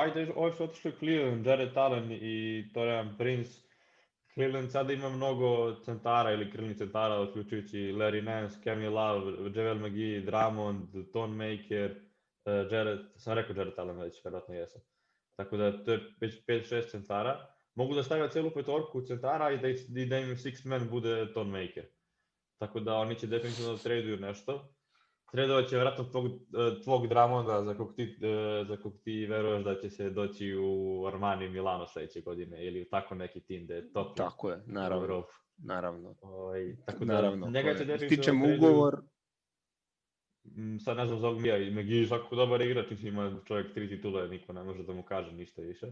Ajde, 0.02 0.32
ovi 0.36 0.52
su 0.52 0.64
otišli 0.64 0.92
Cleveland, 0.98 1.46
Jared 1.46 1.76
Allen 1.76 2.12
i 2.12 2.64
Torian 2.74 3.14
Prince. 3.18 3.60
Cleveland 4.34 4.70
sada 4.70 4.92
ima 4.92 5.08
mnogo 5.08 5.74
centara 5.84 6.32
ili 6.32 6.50
krilnih 6.50 6.76
centara, 6.76 7.20
uključujući 7.20 7.78
Larry 7.78 8.22
Nance, 8.22 8.56
Kemi 8.64 8.88
Love, 8.88 9.32
Javel 9.54 9.78
McGee, 9.78 10.20
Drummond, 10.20 11.12
Ton 11.12 11.30
Maker, 11.30 11.90
uh, 11.90 12.72
Jared, 12.72 13.00
sam 13.16 13.34
rekao 13.34 13.56
Jared 13.56 13.78
Allen 13.78 13.98
već, 13.98 14.24
verovatno 14.24 14.54
jesam. 14.54 14.80
Tako 15.36 15.56
da 15.56 15.84
to 15.84 15.92
je 15.92 16.00
već 16.20 16.44
5-6 16.46 16.90
centara. 16.90 17.46
Mogu 17.74 17.94
da 17.94 18.02
stavlja 18.02 18.28
celu 18.28 18.50
petorku 18.50 19.02
centara 19.02 19.50
i 19.50 19.58
da, 19.58 19.68
i 19.68 20.06
da 20.06 20.18
im 20.18 20.36
six 20.36 20.66
man 20.66 20.88
bude 20.90 21.32
Ton 21.34 21.50
Maker. 21.50 21.84
Tako 22.58 22.80
da 22.80 22.94
oni 22.94 23.18
će 23.18 23.26
definitivno 23.26 23.72
da 23.72 23.78
traduju 23.78 24.16
nešto. 24.16 24.74
Tradovat 25.32 25.68
će 25.68 25.76
vjerojatno 25.76 26.04
tvog, 26.04 26.26
e, 26.26 26.82
tvog 26.82 27.06
Dramonda 27.06 27.62
za 27.64 27.74
kog, 27.74 27.94
ti, 27.96 28.02
e, 28.02 28.64
za 28.68 28.76
kog 28.76 28.92
ti 29.04 29.26
veruješ 29.26 29.64
da 29.64 29.80
će 29.80 29.90
se 29.90 30.10
doći 30.10 30.54
u 30.56 31.06
Armani 31.06 31.48
Milano 31.48 31.86
sledeće 31.86 32.20
godine 32.20 32.66
ili 32.66 32.82
u 32.82 32.84
tako 32.90 33.14
neki 33.14 33.40
tim 33.40 33.66
da 33.66 33.74
je 33.74 33.92
top. 33.92 34.16
Tako 34.16 34.50
je, 34.50 34.62
naravno. 34.66 35.24
Naravno. 35.56 36.14
Ovaj, 36.20 36.76
tako 36.86 37.04
da, 37.04 37.14
naravno. 37.14 37.50
Njega 37.50 37.74
će 37.74 37.84
definitivno 37.84 38.22
Stičem 38.22 38.42
ugovor, 38.42 38.96
mm, 40.44 40.78
sad 40.78 40.96
ne 40.96 41.06
znam 41.06 41.18
za 41.18 41.30
Mija 41.30 41.56
i 41.56 41.70
Megi 41.70 42.06
svako 42.06 42.36
dobar 42.36 42.60
igrač, 42.60 42.86
ima 43.02 43.40
čovjek 43.44 43.74
tri 43.74 43.88
titule, 43.88 44.28
niko 44.28 44.52
ne 44.52 44.62
može 44.62 44.82
da 44.82 44.92
mu 44.92 45.02
kaže 45.02 45.32
ništa 45.32 45.62
više. 45.62 45.86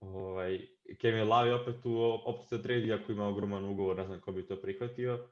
Ovaj, 0.00 0.60
Kevin 1.00 1.28
Lavi 1.28 1.52
opet 1.52 1.76
opet 2.24 2.48
se 2.48 2.62
tredi 2.62 2.92
ako 2.92 3.12
ima 3.12 3.28
ogroman 3.28 3.64
ugovor, 3.64 3.96
ne 3.96 4.06
znam 4.06 4.20
ko 4.20 4.32
bi 4.32 4.46
to 4.46 4.56
prihvatio. 4.56 5.28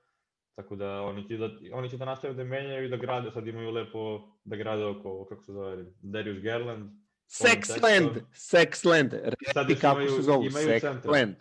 Tako 0.54 0.76
da 0.76 1.02
oni 1.02 1.28
će 1.28 1.37
da, 1.37 1.50
oni 1.73 1.90
će 1.90 1.97
da 1.97 2.04
nastave 2.04 2.35
da 2.35 2.45
menjaju 2.45 2.87
i 2.87 2.88
da 2.88 2.97
grade, 2.97 3.30
sad 3.30 3.47
imaju 3.47 3.71
lepo 3.71 4.21
da 4.45 4.57
grade 4.57 4.85
oko, 4.85 5.26
kako 5.28 5.42
se 5.45 5.52
zove, 5.52 5.85
Darius 6.02 6.42
Garland. 6.42 6.90
Sexland, 7.28 8.21
Sexland, 8.33 9.11
reci 9.12 9.80
kako 9.80 10.09
se 10.09 10.23
zovu, 10.23 10.45
Sexland. 10.45 11.35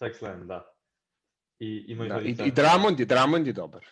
Sexland, 0.00 0.46
da. 0.46 0.74
I, 1.58 1.84
imaju 1.88 2.08
da, 2.08 2.20
i, 2.20 2.36
i 2.44 2.50
Dramond 2.50 3.00
je, 3.00 3.06
Dramond 3.06 3.46
je 3.46 3.52
dobar. 3.52 3.86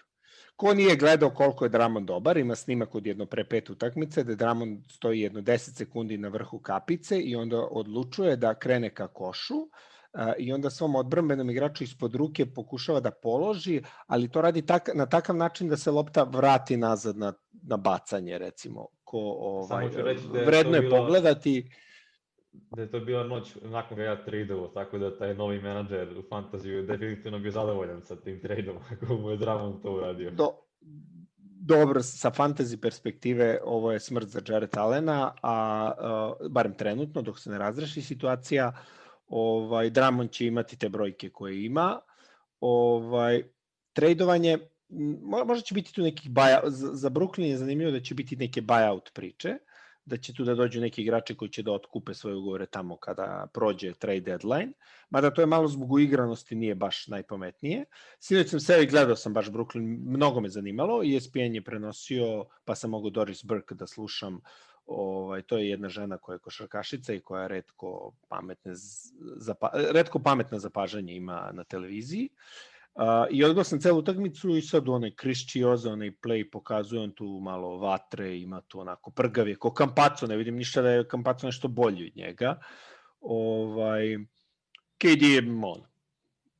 Ko 0.56 0.74
nije 0.74 0.96
gledao 0.96 1.30
koliko 1.30 1.64
je 1.64 1.68
Dramond 1.68 2.06
dobar, 2.06 2.36
ima 2.36 2.54
snimak 2.54 2.94
od 2.94 3.06
jedno 3.06 3.26
pre 3.26 3.44
pet 3.44 3.70
utakmice, 3.70 4.24
da 4.24 4.34
Dramond 4.34 4.78
stoji 4.92 5.20
jedno 5.20 5.40
10 5.40 5.76
sekundi 5.76 6.18
na 6.18 6.28
vrhu 6.28 6.58
kapice 6.58 7.20
i 7.20 7.36
onda 7.36 7.66
odlučuje 7.70 8.36
da 8.36 8.54
krene 8.54 8.94
ka 8.94 9.08
košu, 9.08 9.68
i 10.38 10.52
onda 10.52 10.70
svom 10.70 10.94
odbrambenom 10.94 11.50
igraču 11.50 11.84
ispod 11.84 12.14
ruke 12.14 12.46
pokušava 12.46 13.00
da 13.00 13.10
položi, 13.10 13.82
ali 14.06 14.28
to 14.28 14.42
radi 14.42 14.62
tak, 14.66 14.90
na 14.94 15.06
takav 15.06 15.36
način 15.36 15.68
da 15.68 15.76
se 15.76 15.90
lopta 15.90 16.22
vrati 16.22 16.76
nazad 16.76 17.16
na, 17.16 17.32
na 17.62 17.76
bacanje, 17.76 18.38
recimo. 18.38 18.86
Ko, 19.04 19.18
ovaj, 19.40 19.88
reći 19.94 20.22
da 20.32 20.38
je 20.38 20.46
vredno 20.46 20.76
je 20.76 20.80
bilo, 20.80 20.96
pogledati. 20.96 21.70
Da 22.52 22.82
je 22.82 22.90
to 22.90 23.00
bila 23.00 23.24
noć 23.24 23.56
nakon 23.62 23.96
ga 23.96 24.02
ja 24.02 24.24
tradeovo, 24.24 24.68
tako 24.68 24.98
da 24.98 25.18
taj 25.18 25.34
novi 25.34 25.60
menadžer 25.60 26.18
u 26.18 26.22
fantaziju 26.28 26.76
je 26.76 26.82
definitivno 26.82 27.38
bio 27.38 27.50
zadovoljan 27.50 28.02
sa 28.02 28.16
tim 28.16 28.40
tradeom, 28.40 28.76
ako 28.92 29.14
mu 29.14 29.30
je 29.30 29.36
Dramon 29.36 29.82
to 29.82 29.92
uradio. 29.92 30.30
Do, 30.30 30.50
dobro, 31.60 32.02
sa 32.02 32.30
fantasy 32.30 32.80
perspektive 32.80 33.58
ovo 33.64 33.92
je 33.92 34.00
smrt 34.00 34.28
za 34.28 34.40
Jared 34.48 34.76
Allena, 34.76 35.34
a, 35.42 35.92
a 35.98 36.32
barem 36.50 36.74
trenutno, 36.74 37.22
dok 37.22 37.38
se 37.38 37.50
ne 37.50 37.58
razreši 37.58 38.02
situacija, 38.02 38.68
uh, 38.68 39.01
ovaj, 39.32 39.90
Dramon 39.90 40.28
će 40.28 40.46
imati 40.46 40.76
te 40.76 40.88
brojke 40.88 41.30
koje 41.30 41.64
ima. 41.64 42.00
Ovaj, 42.60 43.42
tradovanje, 43.92 44.58
možda 45.46 45.62
će 45.62 45.74
biti 45.74 45.94
tu 45.94 46.02
nekih 46.02 46.30
buyout, 46.30 46.68
za 46.70 47.10
Brooklyn 47.10 47.44
je 47.44 47.56
zanimljivo 47.56 47.90
da 47.90 48.00
će 48.00 48.14
biti 48.14 48.36
neke 48.36 48.62
buyout 48.62 49.12
priče, 49.14 49.54
da 50.04 50.16
će 50.16 50.34
tu 50.34 50.44
da 50.44 50.54
dođu 50.54 50.80
neki 50.80 51.02
igrači 51.02 51.34
koji 51.34 51.48
će 51.50 51.62
da 51.62 51.72
otkupe 51.72 52.14
svoje 52.14 52.36
ugovore 52.36 52.66
tamo 52.66 52.96
kada 52.96 53.46
prođe 53.54 53.94
trade 53.94 54.20
deadline, 54.20 54.72
mada 55.10 55.30
to 55.30 55.40
je 55.42 55.46
malo 55.46 55.68
zbog 55.68 55.92
uigranosti, 55.92 56.54
nije 56.54 56.74
baš 56.74 57.06
najpametnije. 57.08 57.84
Sinoć 58.18 58.50
sam 58.50 58.60
sve 58.60 58.86
gledao 58.86 59.16
sam 59.16 59.32
baš 59.32 59.50
Brooklyn, 59.50 59.98
mnogo 60.06 60.40
me 60.40 60.48
zanimalo, 60.48 61.02
ESPN 61.04 61.54
je 61.54 61.64
prenosio, 61.64 62.44
pa 62.64 62.74
sam 62.74 62.90
mogu 62.90 63.10
Doris 63.10 63.44
Burke 63.44 63.74
da 63.74 63.86
slušam 63.86 64.34
uh, 64.34 64.71
ovaj, 64.86 65.42
to 65.42 65.58
je 65.58 65.68
jedna 65.68 65.88
žena 65.88 66.18
koja 66.18 66.34
je 66.34 66.38
košarkašica 66.38 67.14
i 67.14 67.20
koja 67.20 67.46
redko 67.46 68.12
pametne, 68.28 68.72
zapa, 69.36 69.70
redko 69.74 70.18
pametna 70.18 70.58
zapažanje 70.58 71.14
ima 71.14 71.50
na 71.52 71.64
televiziji. 71.64 72.28
Uh, 72.94 73.02
I 73.30 73.44
odgledao 73.44 73.64
sam 73.64 73.80
celu 73.80 73.98
utakmicu 73.98 74.56
i 74.56 74.62
sad 74.62 74.88
onaj 74.88 75.14
Krišćioza, 75.14 75.92
onaj 75.92 76.10
play 76.10 76.50
pokazuje 76.50 77.02
on 77.02 77.10
tu 77.10 77.40
malo 77.42 77.76
vatre, 77.78 78.38
ima 78.38 78.60
tu 78.60 78.80
onako 78.80 79.10
prgav 79.10 79.48
je, 79.48 79.56
ko 79.56 79.72
Kampaco, 79.72 80.26
ne 80.26 80.36
vidim 80.36 80.56
ništa 80.56 80.82
da 80.82 80.90
je 80.90 81.08
Kampaco 81.08 81.46
nešto 81.46 81.68
bolji 81.68 82.06
od 82.06 82.16
njega. 82.16 82.60
Ovaj, 83.20 84.18
KD 84.98 85.22
je 85.22 85.42
on, 85.64 85.91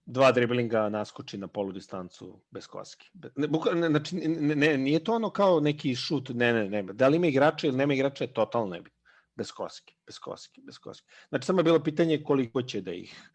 dva 0.06 0.32
driblinga 0.32 0.88
naskoči 0.88 1.38
na 1.38 1.47
polu 1.49 1.73
distancu 1.73 2.40
bez 2.50 2.66
koski. 2.66 3.11
Ne, 3.14 3.49
ne, 3.75 3.88
znači, 3.88 4.16
ne, 4.16 4.56
ne, 4.56 4.78
nije 4.78 5.04
to 5.04 5.14
ono 5.14 5.30
kao 5.30 5.61
neki 5.61 5.94
šut, 5.94 6.28
ne, 6.35 6.52
ne, 6.52 6.68
ne. 6.68 6.82
Da 6.92 7.09
li 7.09 7.16
ima 7.16 7.26
igrača 7.26 7.66
ili 7.66 7.76
nema 7.76 7.94
igrača 7.94 8.25
je 8.25 8.32
totalno 8.32 8.75
nebitno. 8.75 8.99
Bez 9.37 9.52
koski, 9.52 9.97
bez 10.06 10.18
koski, 10.18 10.61
bez 10.61 10.78
koski. 10.78 11.09
Znači, 11.28 11.47
samo 11.47 11.61
je 11.61 11.64
bilo 11.64 11.82
pitanje 11.82 12.23
koliko 12.25 12.62
će 12.62 12.80
da 12.80 12.92
ih 12.92 13.32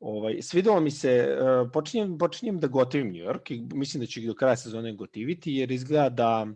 Ovaj, 0.00 0.42
svidelo 0.42 0.80
mi 0.80 0.90
se, 0.90 1.38
uh, 1.40 1.70
počinjem, 1.72 2.18
počinjem 2.18 2.58
da 2.60 2.66
gotivim 2.66 3.12
New 3.12 3.24
York 3.24 3.52
i 3.52 3.68
mislim 3.74 4.00
da 4.00 4.06
ću 4.06 4.20
ih 4.20 4.26
do 4.26 4.34
kraja 4.34 4.56
sezone 4.56 4.92
gotiviti, 4.92 5.52
jer 5.52 5.72
izgleda 5.72 6.08
da 6.08 6.46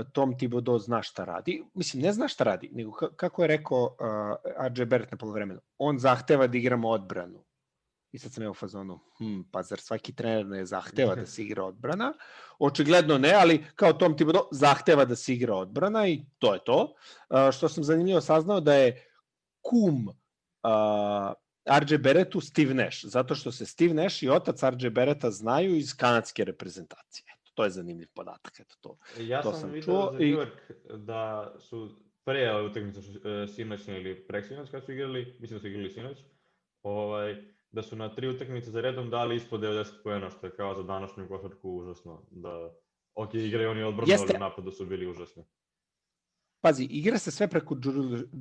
e, 0.00 0.04
Tom 0.12 0.36
Thibodeau 0.38 0.78
zna 0.78 1.02
šta 1.02 1.24
radi. 1.24 1.62
Mislim, 1.74 2.02
ne 2.02 2.12
zna 2.12 2.28
šta 2.28 2.44
radi, 2.44 2.70
nego 2.72 2.92
kako 2.92 3.42
je 3.42 3.48
rekao 3.48 3.84
uh, 3.84 4.66
RJ 4.72 4.84
Barrett 4.84 5.12
na 5.12 5.18
polovremenu, 5.18 5.60
on 5.78 5.98
zahteva 5.98 6.46
da 6.46 6.58
igramo 6.58 6.88
odbranu. 6.88 7.44
I 8.12 8.18
sad 8.18 8.32
sam 8.32 8.42
ja 8.44 8.50
u 8.50 8.54
fazonu, 8.54 9.00
hm, 9.18 9.40
pa 9.52 9.62
zar 9.62 9.80
svaki 9.80 10.14
trener 10.14 10.46
ne 10.46 10.64
zahteva 10.66 11.14
da 11.14 11.26
se 11.32 11.42
igra 11.42 11.64
odbrana? 11.64 12.12
Očigledno 12.58 13.18
ne, 13.18 13.32
ali 13.32 13.64
kao 13.74 13.92
Tom 13.92 14.16
Thibodeau 14.16 14.48
zahteva 14.52 15.04
da 15.04 15.16
se 15.16 15.34
igra 15.34 15.54
odbrana 15.54 16.08
i 16.08 16.24
to 16.38 16.54
je 16.54 16.60
to. 16.64 16.94
Uh, 17.28 17.52
što 17.52 17.68
sam 17.68 17.84
zanimljivo 17.84 18.20
saznao 18.20 18.60
da 18.60 18.74
je 18.74 19.04
kum 19.60 20.08
uh, 20.08 21.32
RJ 21.80 21.96
Beretu 21.98 22.40
Steve 22.40 22.74
Nash, 22.74 23.04
zato 23.04 23.34
što 23.34 23.52
se 23.52 23.66
Steve 23.66 23.94
Nash 23.94 24.22
i 24.22 24.28
otac 24.28 24.62
RJ 24.62 24.90
Bereta 24.90 25.30
znaju 25.30 25.76
iz 25.76 25.96
kanadske 25.96 26.44
reprezentacije. 26.44 27.24
Eto, 27.36 27.50
to 27.54 27.64
je 27.64 27.70
zanimljiv 27.70 28.08
podatak. 28.14 28.60
Eto, 28.60 28.74
to, 28.80 28.98
ja 29.22 29.42
to 29.42 29.52
sam, 29.52 29.60
sam 29.60 29.70
vidio 29.70 29.84
čuo 29.84 30.12
za 30.12 30.18
New 30.18 30.28
York 30.28 30.72
i... 30.94 30.96
da 30.96 31.54
su 31.58 31.96
pre 32.24 32.62
utakmice 32.62 32.98
uh, 33.00 33.54
sinoć 33.54 33.88
ili 33.88 34.26
preksinoć 34.26 34.70
kad 34.70 34.84
su 34.84 34.92
igrali, 34.92 35.36
mislim 35.40 35.58
da 35.58 35.60
su 35.60 35.68
igrali 35.68 35.90
sinoć, 35.90 36.18
ovaj, 36.82 37.57
da 37.72 37.82
su 37.82 37.96
na 37.96 38.14
tri 38.14 38.28
utakmice 38.28 38.70
za 38.70 38.80
redom 38.80 39.10
dali 39.10 39.36
ispod 39.36 39.60
90 39.60 40.02
poena, 40.04 40.30
što 40.30 40.46
je 40.46 40.56
kao 40.56 40.74
za 40.74 40.82
današnju 40.82 41.28
košarku 41.28 41.70
užasno. 41.70 42.22
Da, 42.30 42.70
ok, 43.14 43.34
igraju 43.34 43.70
oni 43.70 43.82
odbrano, 43.82 44.12
ali 44.18 44.36
u 44.36 44.40
napadu 44.40 44.70
su 44.70 44.86
bili 44.86 45.06
užasni. 45.06 45.44
Pazi, 46.60 46.84
igra 46.84 47.18
se 47.18 47.30
sve 47.30 47.48
preko 47.48 47.76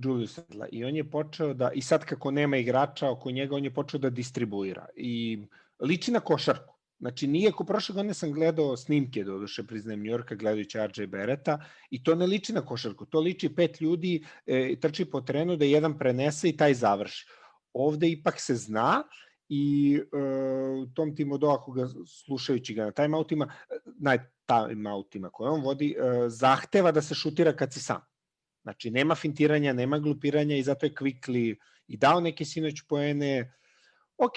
Julius 0.04 0.38
Randla 0.38 0.68
i 0.72 0.86
on 0.86 0.96
je 0.96 1.12
počeo 1.12 1.54
da, 1.54 1.72
i 1.72 1.82
sad 1.82 2.06
kako 2.06 2.32
nema 2.32 2.58
igrača 2.58 3.10
oko 3.10 3.32
njega, 3.32 3.56
on 3.56 3.64
je 3.64 3.74
počeo 3.74 4.00
da 4.00 4.10
distribuira 4.10 4.86
i 4.96 5.44
liči 5.80 6.12
na 6.12 6.20
košarku. 6.20 6.74
Znači, 7.00 7.28
nije 7.28 7.52
ko 7.52 7.64
prošle 7.64 7.94
godine 7.94 8.14
sam 8.14 8.32
gledao 8.32 8.78
snimke, 8.78 9.24
do 9.24 9.38
duše 9.40 9.64
priznajem 9.68 10.00
New 10.00 10.12
Yorka, 10.12 10.36
gledajući 10.36 10.78
RJ 10.78 11.06
Bereta, 11.06 11.66
i 11.90 12.04
to 12.04 12.16
ne 12.16 12.28
liči 12.28 12.54
na 12.54 12.62
košarku. 12.66 13.06
To 13.06 13.20
liči 13.20 13.56
pet 13.56 13.82
ljudi, 13.82 14.26
e, 14.46 14.76
trči 14.80 15.06
po 15.06 15.22
terenu 15.22 15.56
da 15.56 15.66
jedan 15.66 15.98
prenese 15.98 16.50
i 16.50 16.58
taj 16.58 16.74
završi 16.74 17.28
ovde 17.78 18.10
ipak 18.10 18.40
se 18.40 18.56
zna 18.56 19.04
i 19.50 20.00
uh, 20.02 20.94
Tom 20.94 21.16
Timodo, 21.16 21.48
ako 21.48 21.72
ga 21.72 21.88
slušajući 22.26 22.74
ga 22.74 22.86
na 22.86 22.92
timeoutima, 22.92 23.54
naj, 24.00 24.20
timeoutima 24.48 25.30
koje 25.30 25.50
on 25.50 25.62
vodi, 25.62 25.96
e, 25.98 26.30
zahteva 26.30 26.92
da 26.92 27.02
se 27.02 27.16
šutira 27.16 27.54
kad 27.54 27.74
si 27.74 27.80
sam. 27.80 28.02
Znači, 28.64 28.92
nema 28.92 29.16
fintiranja, 29.16 29.74
nema 29.74 30.00
glupiranja 30.00 30.56
i 30.56 30.64
zato 30.64 30.86
je 30.86 30.94
Quickly 30.94 31.56
i 31.88 31.98
dao 31.98 32.20
neke 32.20 32.46
sinoć 32.46 32.82
poene. 32.88 33.54
Ok, 34.18 34.34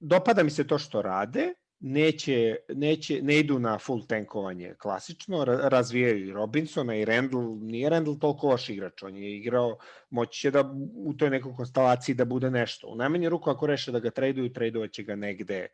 dopada 0.00 0.42
mi 0.42 0.50
se 0.50 0.66
to 0.66 0.78
što 0.78 1.02
rade, 1.02 1.54
neće, 1.82 2.56
neće, 2.68 3.22
ne 3.22 3.38
idu 3.38 3.58
na 3.58 3.78
full 3.78 4.06
tankovanje 4.06 4.74
klasično, 4.78 5.44
razvijaju 5.44 6.26
i 6.26 6.32
Robinsona 6.32 6.96
i 6.96 7.04
Randall, 7.04 7.58
nije 7.60 7.90
Randall 7.90 8.18
toliko 8.18 8.48
loš 8.48 8.68
igrač, 8.68 9.02
on 9.02 9.16
je 9.16 9.36
igrao, 9.36 9.78
moći 10.10 10.40
će 10.40 10.50
da 10.50 10.74
u 10.94 11.14
toj 11.14 11.30
nekoj 11.30 11.56
konstelaciji 11.56 12.14
da 12.14 12.24
bude 12.24 12.50
nešto. 12.50 12.88
U 12.88 12.96
najmanju 12.96 13.28
ruku 13.28 13.50
ako 13.50 13.66
reše 13.66 13.92
da 13.92 13.98
ga 13.98 14.10
traduju, 14.10 14.52
tradovaće 14.52 15.02
ga 15.02 15.16
negde 15.16 15.66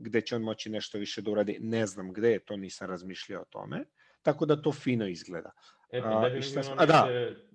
gde 0.00 0.20
će 0.20 0.36
on 0.36 0.42
moći 0.42 0.70
nešto 0.70 0.98
više 0.98 1.22
da 1.22 1.30
uradi, 1.30 1.58
ne 1.60 1.86
znam 1.86 2.12
gde, 2.12 2.38
to 2.38 2.56
nisam 2.56 2.88
razmišljao 2.88 3.42
o 3.42 3.44
tome, 3.50 3.84
tako 4.22 4.46
da 4.46 4.62
to 4.62 4.72
fino 4.72 5.06
izgleda. 5.06 5.50
E, 5.90 6.02
pa, 6.02 6.20
definitivno, 6.20 6.62
šta... 6.62 6.74
A, 6.78 6.86
da. 6.86 7.08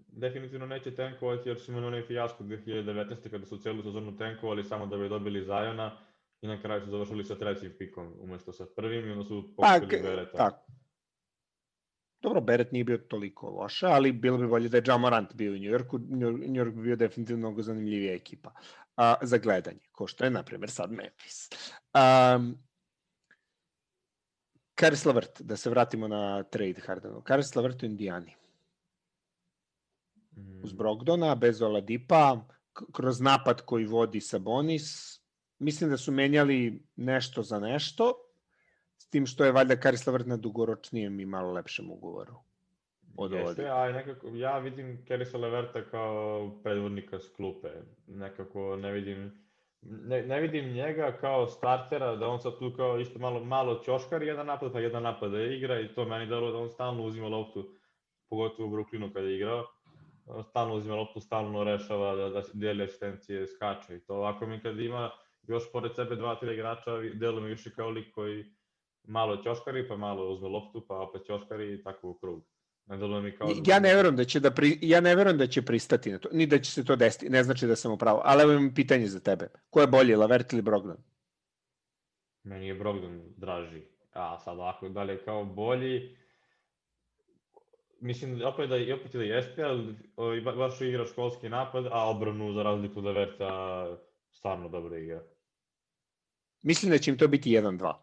definitivno 0.08 0.66
neće 0.66 0.96
tankovati 0.96 1.50
jer 1.50 1.60
su 1.60 1.72
imali 1.72 1.86
onaj 1.86 2.02
fijasko 2.02 2.44
2019. 2.44 3.30
kada 3.30 3.46
su 3.46 3.58
celu 3.58 3.84
sezonu 3.84 4.18
tankovali 4.18 4.64
samo 4.64 4.86
da 4.86 4.98
bi 4.98 5.10
dobili 5.10 5.44
Zajona 5.44 5.98
i 6.46 6.48
na 6.48 6.62
kraju 6.62 6.82
su 6.82 6.90
završili 6.90 7.26
sa 7.26 7.36
trećim 7.36 7.74
pikom 7.78 8.14
umesto 8.20 8.54
sa 8.54 8.66
prvim 8.76 9.08
i 9.08 9.12
onda 9.12 9.24
su 9.24 9.54
pa, 9.58 9.80
pokupili 9.80 10.02
pa, 10.02 10.10
Bereta. 10.10 10.38
Tako. 10.38 10.72
Dobro, 12.22 12.42
Beret 12.42 12.72
nije 12.72 12.84
bio 12.84 12.98
toliko 12.98 13.50
loša, 13.50 13.88
ali 13.88 14.12
bilo 14.12 14.38
bi 14.38 14.48
bolje 14.48 14.70
da 14.70 14.78
je 14.78 14.84
Jamorant 14.88 15.36
bio 15.36 15.54
u 15.54 15.58
Njujorku. 15.58 16.00
Njujork 16.48 16.74
bi 16.74 16.82
bio 16.82 16.96
definitivno 16.96 17.40
mnogo 17.40 17.62
zanimljivija 17.62 18.14
ekipa 18.14 18.52
a, 18.98 19.16
za 19.22 19.38
gledanje, 19.38 19.80
ko 19.92 20.08
što 20.08 20.24
je, 20.24 20.30
na 20.30 20.44
primjer, 20.44 20.72
sad 20.72 20.92
Memphis. 20.92 21.50
Um, 21.94 22.58
Karis 24.76 25.06
Lavert, 25.06 25.42
da 25.42 25.58
se 25.58 25.70
vratimo 25.70 26.08
na 26.08 26.44
trade 26.44 26.82
Hardenu. 26.86 27.22
Karis 27.22 27.56
Lavert 27.56 27.84
u 27.84 27.86
Indijani. 27.86 28.36
Uz 30.64 30.74
mm. 30.74 30.78
Brogdona, 30.78 31.36
bez 31.36 31.62
Oladipa, 31.62 32.48
kroz 32.92 33.22
napad 33.22 33.62
koji 33.62 33.86
vodi 33.86 34.22
Sabonis, 34.22 35.20
mislim 35.60 35.90
da 35.90 35.98
su 35.98 36.12
menjali 36.12 36.84
nešto 36.96 37.44
za 37.44 37.60
nešto, 37.60 38.14
s 38.98 39.10
tim 39.10 39.26
što 39.26 39.46
je 39.46 39.52
valjda 39.52 39.76
Karis 39.76 40.08
Lavert 40.08 40.26
na 40.26 40.38
dugoročnijem 40.38 41.20
i 41.20 41.26
malo 41.26 41.52
lepšem 41.52 41.92
ugovoru. 41.92 42.34
Od 43.18 43.32
Jeste, 43.32 43.70
a 43.70 43.92
nekako, 43.92 44.28
ja 44.28 44.58
vidim 44.60 45.06
Kerisa 45.08 45.38
Leverta 45.38 45.82
kao 45.82 46.52
predvodnika 46.64 47.20
s 47.20 47.30
klupe. 47.36 47.70
Nekako 48.08 48.76
ne 48.76 48.92
vidim, 48.92 49.46
ne, 49.82 50.22
ne 50.22 50.42
vidim 50.42 50.74
njega 50.74 51.18
kao 51.22 51.48
startera, 51.48 52.16
da 52.16 52.28
on 52.28 52.40
sad 52.40 52.60
tu 52.60 52.74
kao 52.78 53.00
isto 53.00 53.20
malo, 53.20 53.44
malo 53.44 53.82
ćoškar, 53.86 54.24
jedan 54.24 54.46
napad 54.46 54.74
pa 54.74 54.80
jedan 54.80 55.04
napad 55.04 55.32
da 55.32 55.42
igra 55.42 55.80
i 55.80 55.94
to 55.94 56.06
meni 56.06 56.26
delo 56.26 56.52
da 56.52 56.58
on 56.58 56.70
stalno 56.70 57.04
uzima 57.04 57.28
loptu, 57.28 57.76
pogotovo 58.30 58.70
u 58.70 58.72
Brooklynu 58.72 59.14
kada 59.14 59.28
je 59.28 59.36
igrao 59.36 59.66
stalno 60.44 60.76
uzima 60.76 60.96
loptu, 60.96 61.20
stalno 61.20 61.64
rešava 61.64 62.16
da, 62.16 62.30
da 62.30 62.44
se 62.44 62.52
deli 62.54 62.84
asistencije, 62.84 63.48
skače 63.48 63.96
i 63.96 64.00
to. 64.00 64.16
Ovako 64.16 64.48
mi 64.48 64.62
kad 64.62 64.80
ima 64.80 65.12
još 65.48 65.72
pored 65.72 65.96
sebe 65.96 66.16
dva, 66.16 66.36
tri 66.36 66.54
igrača, 66.54 66.92
delo 67.14 67.42
mi 67.42 67.50
više 67.50 67.72
kao 67.76 67.90
lik 67.90 68.14
koji 68.14 68.46
malo 69.04 69.38
ćoškari, 69.44 69.88
pa 69.88 69.98
malo 69.98 70.30
uzme 70.34 70.48
loptu, 70.48 70.86
pa 70.88 70.96
opet 70.96 71.26
ćoškari 71.26 71.74
i 71.74 71.84
tako 71.84 72.10
u 72.10 72.14
krug. 72.14 72.46
Ne 72.86 73.22
mi 73.22 73.36
kao... 73.36 73.50
Ja 73.66 73.80
ne 73.80 73.96
verujem 73.96 74.16
da 74.16 74.24
će 74.24 74.40
da 74.40 74.52
pri, 74.52 74.80
ja 74.82 75.02
ne 75.02 75.16
verujem 75.16 75.38
da 75.38 75.48
će 75.48 75.62
pristati 75.62 76.12
na 76.12 76.18
to, 76.18 76.30
ni 76.32 76.46
da 76.46 76.60
će 76.60 76.72
se 76.72 76.86
to 76.86 76.96
desiti. 76.96 77.30
Ne 77.30 77.44
znači 77.44 77.68
da 77.68 77.76
sam 77.76 77.92
u 77.92 77.98
pravu, 77.98 78.20
ali 78.24 78.44
evo 78.44 78.52
imam 78.52 78.74
pitanje 78.74 79.08
za 79.08 79.20
tebe. 79.20 79.50
Ko 79.70 79.82
je 79.82 79.88
bolji, 79.88 80.16
Lavert 80.16 80.54
ili 80.54 80.62
Brogdon? 80.62 80.98
Meni 82.44 82.68
je 82.68 82.76
Brogdon 82.76 83.34
draži. 83.38 83.82
A 84.14 84.40
sad 84.40 84.60
ako 84.60 84.90
da 84.90 85.04
li 85.04 85.14
je 85.14 85.24
kao 85.26 85.46
bolji, 85.46 86.18
mislim 88.00 88.42
opet 88.46 88.70
da 88.70 88.76
opet 88.96 89.14
da 89.14 89.24
jeste, 89.24 89.64
ali 89.64 90.42
baš 90.42 90.82
igra 90.82 91.06
školski 91.06 91.50
napad, 91.50 91.86
a 91.92 92.10
obranu 92.10 92.54
za 92.54 92.64
razliku 92.64 93.02
da 93.02 93.12
Verta 93.12 93.88
stvarno 94.32 94.70
dobro 94.70 94.96
igra. 94.96 95.24
Mislim 96.66 96.92
da 96.92 96.98
će 96.98 97.12
im 97.12 97.18
to 97.18 97.28
biti 97.28 97.50
1-2 97.50 97.94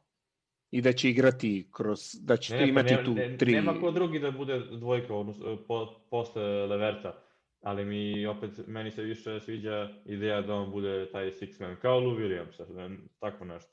i 0.70 0.80
da 0.80 0.92
će 0.92 1.10
igrati 1.10 1.68
kroz, 1.72 2.00
da 2.20 2.36
će 2.36 2.54
ne, 2.54 2.68
imati 2.68 2.94
ne, 2.94 3.04
tu 3.04 3.14
ne, 3.14 3.36
tri... 3.38 3.52
Nema 3.52 3.80
ko 3.80 3.90
drugi 3.90 4.18
da 4.18 4.30
bude 4.30 4.58
dvojka 4.58 5.14
odnosno, 5.14 5.56
po, 5.68 5.86
posle 6.10 6.66
Leverta, 6.66 7.14
ali 7.60 7.84
mi 7.84 8.26
opet, 8.26 8.50
meni 8.66 8.90
se 8.90 9.02
više 9.02 9.40
sviđa 9.40 9.88
ideja 10.04 10.42
da 10.42 10.54
on 10.54 10.70
bude 10.70 11.08
taj 11.12 11.30
six 11.30 11.60
man, 11.60 11.76
kao 11.82 12.00
Lou 12.00 12.16
Williams, 12.16 12.96
tako 13.18 13.44
nešto. 13.44 13.72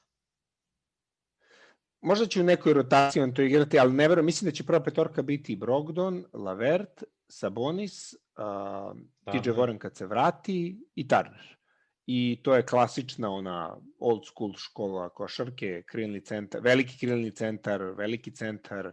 Možda 2.01 2.25
će 2.25 2.41
u 2.41 2.45
nekoj 2.45 2.73
rotaciji 2.73 3.23
on 3.23 3.33
to 3.33 3.41
igrati, 3.41 3.79
ali 3.79 3.93
ne 3.93 4.07
verujem, 4.07 4.25
mislim 4.25 4.49
da 4.49 4.55
će 4.55 4.65
prva 4.65 4.83
petorka 4.83 5.21
biti 5.21 5.55
Brogdon, 5.55 6.25
Lavert, 6.33 7.03
Sabonis, 7.27 8.13
uh, 8.13 8.97
TJ 9.31 9.49
Warren 9.49 9.77
kad 9.77 9.95
se 9.95 10.05
vrati 10.05 10.87
i 10.95 11.07
Turner 11.07 11.58
i 12.11 12.39
to 12.43 12.55
je 12.55 12.65
klasična 12.65 13.29
ona 13.29 13.77
old 13.99 14.25
school 14.25 14.53
škola 14.57 15.09
košarke, 15.09 15.83
krilni 15.85 16.21
centar, 16.25 16.61
veliki 16.65 16.97
krilni 16.97 17.29
centar, 17.31 17.83
veliki 17.97 18.31
centar, 18.31 18.91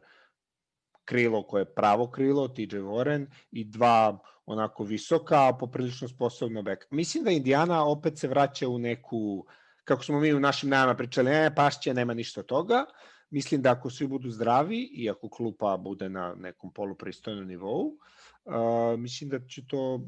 krilo 1.04 1.40
koje 1.42 1.62
je 1.62 1.74
pravo 1.74 2.10
krilo, 2.10 2.48
TJ 2.48 2.82
Warren, 2.84 3.26
i 3.50 3.64
dva 3.64 4.18
onako 4.46 4.84
visoka, 4.84 5.48
a 5.48 5.56
poprilično 5.58 6.08
sposobno 6.08 6.62
bek. 6.62 6.84
Mislim 6.90 7.24
da 7.24 7.30
Indiana 7.30 7.84
opet 7.86 8.18
se 8.18 8.28
vraća 8.28 8.68
u 8.68 8.78
neku, 8.78 9.46
kako 9.84 10.04
smo 10.04 10.20
mi 10.20 10.34
u 10.34 10.40
našim 10.40 10.70
najama 10.70 10.94
pričali, 10.94 11.30
ne, 11.30 11.54
pašće, 11.54 11.94
nema 11.94 12.14
ništa 12.14 12.42
toga. 12.42 12.84
Mislim 13.30 13.62
da 13.62 13.72
ako 13.72 13.90
svi 13.90 14.06
budu 14.06 14.30
zdravi 14.30 14.82
i 14.92 15.10
ako 15.10 15.28
klupa 15.28 15.76
bude 15.76 16.08
na 16.08 16.34
nekom 16.34 16.72
polupristojnom 16.72 17.46
nivou, 17.46 17.96
uh, 18.44 18.98
mislim 18.98 19.30
da 19.30 19.40
će 19.46 19.66
to 19.66 20.00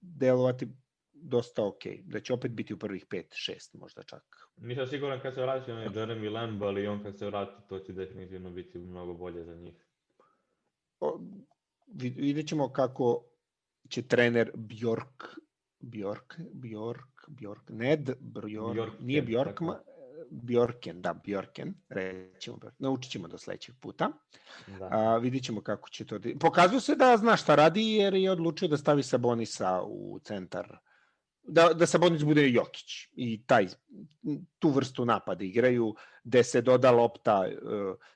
delovati 0.00 0.68
dosta 1.14 1.64
ok, 1.64 1.82
da 2.04 2.20
će 2.20 2.32
opet 2.32 2.52
biti 2.52 2.74
u 2.74 2.78
prvih 2.78 3.06
5-6 3.06 3.78
možda 3.78 4.02
čak. 4.02 4.22
Nisam 4.56 4.86
siguran 4.86 5.20
kad 5.20 5.34
se 5.34 5.42
vrati 5.42 5.72
on 5.72 5.78
je 5.78 5.88
Jeremy 5.88 6.32
Lamb, 6.32 6.62
ali 6.62 6.86
on 6.86 7.02
kad 7.02 7.18
se 7.18 7.26
vrati 7.26 7.68
to 7.68 7.78
će 7.78 7.92
definitivno 7.92 8.50
biti 8.50 8.78
mnogo 8.78 9.14
bolje 9.14 9.44
za 9.44 9.54
njih. 9.54 9.74
O, 11.00 11.20
vidjet 11.96 12.48
ćemo 12.48 12.72
kako 12.72 13.24
će 13.88 14.02
trener 14.02 14.50
Bjork 14.54 15.24
Bjork, 15.84 16.34
Bjork, 16.52 17.28
Bjork, 17.28 17.62
Ned, 17.68 18.10
Bjork, 18.20 18.74
Bjork 18.74 19.00
nije 19.00 19.22
Bjork, 19.22 19.60
Bjorken, 20.30 21.02
da, 21.02 21.14
Bjorken, 21.14 21.74
rećemo, 21.88 22.58
naučit 22.78 23.12
ćemo 23.12 23.28
do 23.28 23.38
sledećeg 23.38 23.74
puta. 23.80 24.10
Da. 24.78 24.88
A, 24.90 25.16
vidit 25.16 25.44
ćemo 25.44 25.60
kako 25.60 25.88
će 25.88 26.06
to... 26.06 26.18
Pokazuje 26.40 26.80
se 26.80 26.96
da 26.96 27.16
zna 27.16 27.36
šta 27.36 27.54
radi 27.54 27.92
jer 27.92 28.14
je 28.14 28.30
odlučio 28.30 28.68
da 28.68 28.76
stavi 28.76 29.02
Sabonisa 29.02 29.82
u 29.82 30.18
centar 30.18 30.78
da, 31.46 31.72
da 31.72 31.86
Sabonis 31.86 32.24
bude 32.24 32.48
Jokić 32.50 33.08
i 33.16 33.42
taj, 33.46 33.66
tu 34.58 34.70
vrstu 34.70 35.04
napada 35.04 35.44
igraju, 35.44 35.94
gde 36.24 36.44
se 36.44 36.60
doda 36.62 36.90
lopta 36.90 37.44
e, 37.46 37.56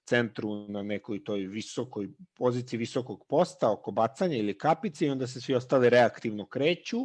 centru 0.05 0.69
na 0.69 0.83
nekoj 0.83 1.25
toj 1.25 1.47
visokoj 1.47 2.09
poziciji 2.35 2.79
visokog 2.79 3.27
posta 3.29 3.73
oko 3.73 3.91
bacanja 3.91 4.37
ili 4.37 4.59
kapice 4.59 5.07
i 5.07 5.11
onda 5.11 5.27
se 5.27 5.41
svi 5.41 5.55
ostali 5.55 5.91
reaktivno 5.91 6.47
kreću. 6.47 6.99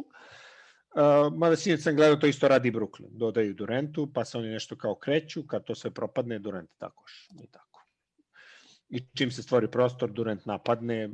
Uh, 0.96 1.32
mada 1.36 1.56
sinjeć 1.56 1.82
sam 1.82 1.96
gledao, 1.96 2.16
to 2.16 2.26
isto 2.26 2.48
radi 2.48 2.72
Brooklyn. 2.72 3.08
Dodaju 3.10 3.54
Durantu, 3.54 4.12
pa 4.12 4.24
se 4.24 4.38
oni 4.38 4.48
nešto 4.48 4.76
kao 4.76 4.94
kreću, 4.94 5.46
kad 5.46 5.64
to 5.64 5.74
sve 5.74 5.90
propadne, 5.90 6.38
Durant 6.38 6.70
takoš. 6.78 7.28
I 7.42 7.46
tako. 7.46 7.86
I 8.88 9.06
čim 9.14 9.30
se 9.30 9.42
stvori 9.42 9.70
prostor, 9.70 10.10
Durant 10.10 10.46
napadne, 10.46 11.10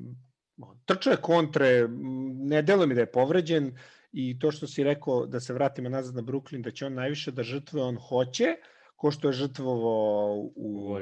trče 0.84 1.16
kontre, 1.22 1.88
ne 2.34 2.62
delo 2.62 2.86
mi 2.86 2.94
da 2.94 3.00
je 3.00 3.12
povređen, 3.12 3.76
i 4.12 4.38
to 4.38 4.50
što 4.50 4.66
si 4.66 4.84
rekao 4.84 5.26
da 5.26 5.40
se 5.40 5.52
vratimo 5.52 5.88
nazad 5.88 6.14
na 6.14 6.22
Brooklyn, 6.22 6.62
da 6.62 6.70
će 6.70 6.86
on 6.86 6.94
najviše 6.94 7.30
da 7.30 7.42
žrtve 7.42 7.82
on 7.82 7.96
hoće, 7.96 8.56
ko 8.96 9.10
što 9.10 9.28
je 9.28 9.32
žrtvovo 9.32 10.34
u 10.56 10.96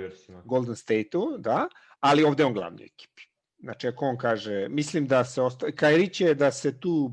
Golden 0.45 0.77
State-u, 0.77 1.39
da, 1.39 1.69
ali 2.01 2.25
ovde 2.25 2.45
on 2.45 2.53
glavni 2.53 2.85
ekipi. 2.85 3.23
Znači, 3.59 3.89
ako 3.89 4.05
on 4.05 4.19
kaže, 4.19 4.69
mislim 4.69 5.07
da 5.07 5.25
se 5.25 5.43
osta... 5.43 5.73
Kairi 5.73 6.09
će 6.09 6.35
da 6.35 6.53
se 6.53 6.81
tu 6.81 7.13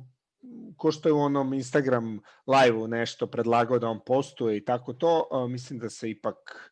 ko 0.78 0.92
što 0.92 1.10
je 1.10 1.14
u 1.14 1.20
onom 1.20 1.54
Instagram 1.54 2.20
live-u 2.48 2.88
nešto 2.88 3.28
predlagao 3.28 3.80
da 3.80 3.88
on 3.88 4.00
postuje 4.06 4.58
i 4.58 4.66
tako 4.66 4.94
to, 4.94 5.48
mislim 5.50 5.80
da 5.80 5.90
se 5.90 6.10
ipak 6.10 6.72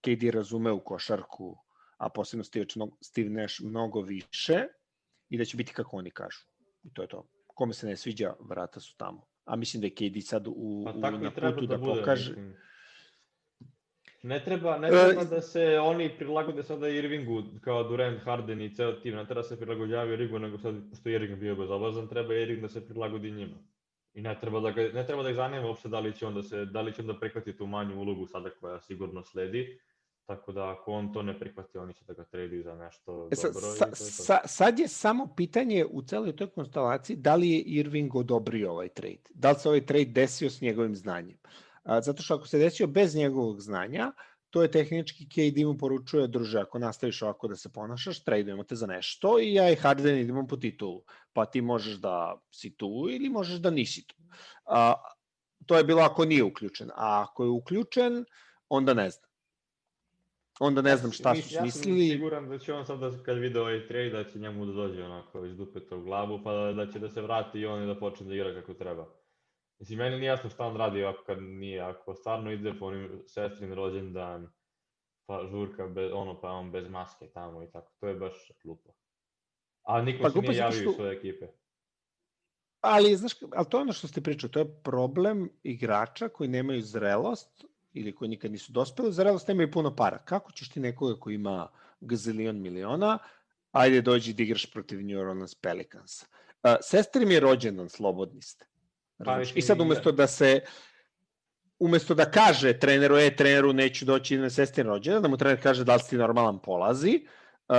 KD 0.00 0.30
razume 0.30 0.72
u 0.72 0.84
košarku, 0.84 1.56
a 1.96 2.08
posebno 2.08 2.44
Steve 3.00 3.30
Nash 3.30 3.62
mnogo 3.62 4.00
više 4.00 4.66
i 5.28 5.38
da 5.38 5.44
će 5.44 5.56
biti 5.56 5.72
kako 5.72 5.96
oni 5.96 6.10
kažu. 6.10 6.40
I 6.82 6.92
to 6.92 7.02
je 7.02 7.08
to 7.08 7.28
kome 7.60 7.74
se 7.74 7.86
ne 7.86 7.96
sviđa, 7.96 8.32
vrata 8.40 8.80
su 8.80 8.96
tamo. 8.96 9.26
A 9.44 9.56
mislim 9.56 9.80
da 9.80 9.86
je 9.86 9.94
KD 9.94 10.24
sad 10.24 10.46
u, 10.46 10.84
pa, 11.02 11.08
u, 11.08 11.18
na 11.18 11.30
putu 11.30 11.66
da, 11.66 11.76
da 11.76 11.78
bude, 11.78 12.00
pokaže... 12.00 12.30
Mislim. 12.30 12.56
Ne 14.22 14.38
treba, 14.44 14.78
ne 14.78 14.88
treba 14.88 15.24
da 15.24 15.40
se 15.40 15.78
oni 15.78 16.10
prilagode 16.18 16.62
sada 16.62 16.88
Irvingu 16.88 17.42
kao 17.60 17.82
Durant, 17.88 18.22
Harden 18.24 18.62
i 18.62 18.74
ceo 18.74 18.92
tim, 18.92 19.14
ne 19.16 19.24
treba 19.24 19.42
da 19.42 19.48
se 19.48 19.60
prilagođavaju 19.60 20.12
Irvingu, 20.12 20.38
nego 20.38 20.58
sad, 20.58 20.74
pošto 20.90 21.08
je 21.08 21.14
Irving 21.14 21.38
bio 21.38 21.56
bezobrazan, 21.56 22.08
treba 22.08 22.34
Irving 22.34 22.62
da 22.62 22.68
se 22.68 22.86
prilagodi 22.88 23.30
njima. 23.30 23.56
I 24.14 24.22
ne 24.22 24.38
treba 24.40 24.60
da, 24.60 24.70
ga, 24.70 24.88
ne 24.94 25.06
treba 25.06 25.22
da 25.22 25.30
ih 25.30 25.36
zanima 25.36 25.66
uopšte 25.66 25.88
da 25.88 26.00
li 26.00 26.16
će 26.16 26.26
on 26.26 26.34
da, 26.34 26.42
se, 26.42 26.64
da 26.64 26.80
li 26.80 26.92
će 26.92 27.02
on 27.02 27.06
da 27.08 27.18
prihvati 27.18 27.56
tu 27.56 27.66
manju 27.66 28.00
ulogu 28.00 28.26
sada 28.26 28.50
koja 28.50 28.80
sigurno 28.80 29.22
sledi, 29.22 29.80
Tako 30.26 30.52
da 30.52 30.70
ako 30.70 30.92
on 30.92 31.12
to 31.12 31.22
ne 31.22 31.38
prihvati, 31.38 31.78
oni 31.78 31.94
će 31.94 32.04
da 32.04 32.14
ga 32.14 32.24
traduju 32.24 32.62
za 32.62 32.74
nešto 32.74 33.28
E 33.32 33.36
sad, 33.36 33.54
dobro. 33.54 33.70
sa, 33.70 33.84
to 33.84 33.90
to. 33.90 33.96
sa, 33.96 34.38
sad 34.46 34.78
je 34.78 34.88
samo 34.88 35.34
pitanje 35.36 35.84
u 35.90 36.02
celoj 36.02 36.36
toj 36.36 36.50
konstelaciji 36.50 37.16
da 37.16 37.34
li 37.34 37.50
je 37.50 37.60
Irving 37.60 38.16
odobrio 38.16 38.70
ovaj 38.72 38.88
trade. 38.88 39.30
Da 39.34 39.50
li 39.50 39.56
se 39.58 39.68
ovaj 39.68 39.86
trade 39.86 40.04
desio 40.04 40.50
s 40.50 40.60
njegovim 40.60 40.96
znanjem. 40.96 41.38
A, 41.82 42.00
zato 42.00 42.22
što 42.22 42.34
ako 42.34 42.46
se 42.46 42.58
desio 42.58 42.86
bez 42.86 43.14
njegovog 43.14 43.60
znanja, 43.60 44.12
to 44.50 44.62
je 44.62 44.70
tehnički 44.70 45.28
KD 45.28 45.64
mu 45.66 45.78
poručuje, 45.78 46.28
druže, 46.28 46.58
ako 46.60 46.78
nastaviš 46.78 47.22
ovako 47.22 47.48
da 47.48 47.56
se 47.56 47.72
ponašaš, 47.72 48.24
tradujemo 48.24 48.64
te 48.64 48.74
za 48.74 48.86
nešto 48.86 49.38
i 49.40 49.54
ja 49.54 49.70
i 49.70 49.76
Harden 49.76 50.18
idemo 50.18 50.46
po 50.46 50.56
titulu. 50.56 51.02
Pa 51.32 51.46
ti 51.46 51.60
možeš 51.60 51.94
da 51.94 52.40
si 52.50 52.76
tu 52.76 53.06
ili 53.10 53.28
možeš 53.28 53.58
da 53.58 53.70
nisi 53.70 54.06
tu. 54.06 54.16
A, 54.64 54.94
to 55.66 55.76
je 55.76 55.84
bilo 55.84 56.02
ako 56.02 56.24
nije 56.24 56.44
uključen. 56.44 56.90
A 56.90 57.26
ako 57.28 57.44
je 57.44 57.50
uključen, 57.50 58.24
onda 58.68 58.94
ne 58.94 59.10
znam. 59.10 59.29
Onda 60.60 60.82
ne 60.82 60.96
znam 60.96 61.12
šta 61.12 61.32
Mis- 61.32 61.44
su 61.44 61.54
Ja 61.54 61.60
sam 61.60 61.70
smislili. 61.70 62.08
siguran 62.08 62.48
da 62.48 62.58
će 62.58 62.72
on 62.74 62.86
sad, 62.86 62.98
da, 62.98 63.22
kad 63.22 63.38
vide 63.38 63.60
ovaj 63.60 63.86
trade, 63.86 64.10
da 64.10 64.24
će 64.24 64.38
njemu 64.38 64.66
da 64.66 64.72
dođe 64.72 65.04
onako 65.04 65.44
iz 65.44 65.56
dupeta 65.56 65.96
u 65.96 66.02
glavu, 66.02 66.40
pa 66.44 66.52
da, 66.54 66.72
da 66.74 66.92
će 66.92 66.98
da 66.98 67.08
se 67.08 67.22
vrati 67.22 67.58
i 67.58 67.66
on 67.66 67.82
i 67.82 67.86
da 67.86 67.98
počne 67.98 68.26
da 68.26 68.34
igra 68.34 68.54
kako 68.54 68.74
treba. 68.74 69.06
Mislim, 69.78 69.98
meni 69.98 70.16
nije 70.16 70.28
jasno 70.28 70.50
šta 70.50 70.64
on 70.64 70.76
radi 70.76 71.04
ako 71.04 71.24
kad 71.24 71.42
nije, 71.42 71.80
ako 71.80 72.14
stvarno 72.14 72.52
ide 72.52 72.74
po 72.78 72.86
onim 72.86 73.22
sestrin 73.26 73.72
rođendan, 73.72 74.48
pa 75.26 75.46
žurka, 75.46 75.86
bez, 75.86 76.10
ono, 76.14 76.40
pa 76.40 76.50
on 76.50 76.70
bez 76.72 76.88
maske 76.88 77.26
tamo 77.26 77.62
i 77.62 77.70
tako, 77.70 77.92
to 78.00 78.08
je 78.08 78.14
baš 78.14 78.32
glupo. 78.64 78.90
A 79.82 80.02
niko 80.02 80.22
Pa 80.22 80.30
se 80.30 80.38
nije 80.40 80.56
javio 80.56 80.80
što- 80.80 80.90
iz 80.90 80.96
svoje 80.96 81.16
ekipe. 81.16 81.46
Ali, 82.80 83.16
znaš, 83.16 83.32
ali 83.52 83.66
to 83.70 83.78
je 83.78 83.82
ono 83.82 83.92
što 83.92 84.08
ste 84.08 84.20
pričali, 84.20 84.52
to 84.52 84.58
je 84.58 84.82
problem 84.82 85.50
igrača 85.62 86.28
koji 86.28 86.48
nemaju 86.48 86.82
zrelost 86.82 87.64
ili 87.92 88.14
koji 88.14 88.28
nikad 88.28 88.52
nisu 88.52 88.72
dospeli 88.72 89.08
u 89.08 89.12
zrelost, 89.12 89.48
nemaju 89.48 89.70
puno 89.70 89.96
para. 89.96 90.18
Kako 90.18 90.52
ćeš 90.52 90.68
ti 90.68 90.80
nekoga 90.80 91.20
koji 91.20 91.34
ima 91.34 91.68
gazilion 92.00 92.60
miliona, 92.60 93.18
ajde 93.72 94.02
dođi 94.02 94.32
da 94.32 94.42
igraš 94.42 94.70
protiv 94.70 95.02
New 95.06 95.20
Orleans 95.20 95.54
Pelicans. 95.54 96.22
Uh, 96.22 96.70
sestri 96.80 97.26
mi 97.26 97.34
je 97.34 97.40
rođendan, 97.40 97.88
slobodni 97.88 98.42
ste. 98.42 98.66
Razumeš? 99.18 99.52
I 99.56 99.62
sad 99.62 99.80
umesto 99.80 100.12
da 100.12 100.26
se 100.26 100.60
umesto 101.78 102.14
da 102.14 102.30
kaže 102.30 102.78
treneru, 102.78 103.16
e, 103.16 103.36
treneru, 103.36 103.72
neću 103.72 104.04
doći 104.04 104.38
na 104.38 104.50
sestrin 104.50 104.86
rođendan, 104.86 105.22
da 105.22 105.28
mu 105.28 105.36
trener 105.36 105.62
kaže 105.62 105.84
da 105.84 105.94
li 105.94 106.00
si 106.00 106.10
ti 106.10 106.16
normalan, 106.16 106.58
polazi, 106.62 107.26
uh, 107.68 107.76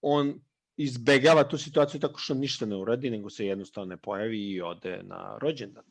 on 0.00 0.40
izbegava 0.76 1.48
tu 1.48 1.58
situaciju 1.58 2.00
tako 2.00 2.18
što 2.18 2.34
ništa 2.34 2.66
ne 2.66 2.76
uradi, 2.76 3.10
nego 3.10 3.30
se 3.30 3.46
jednostavno 3.46 3.88
ne 3.88 3.96
pojavi 3.96 4.50
i 4.50 4.60
ode 4.60 5.00
na 5.02 5.38
rođendan. 5.40 5.84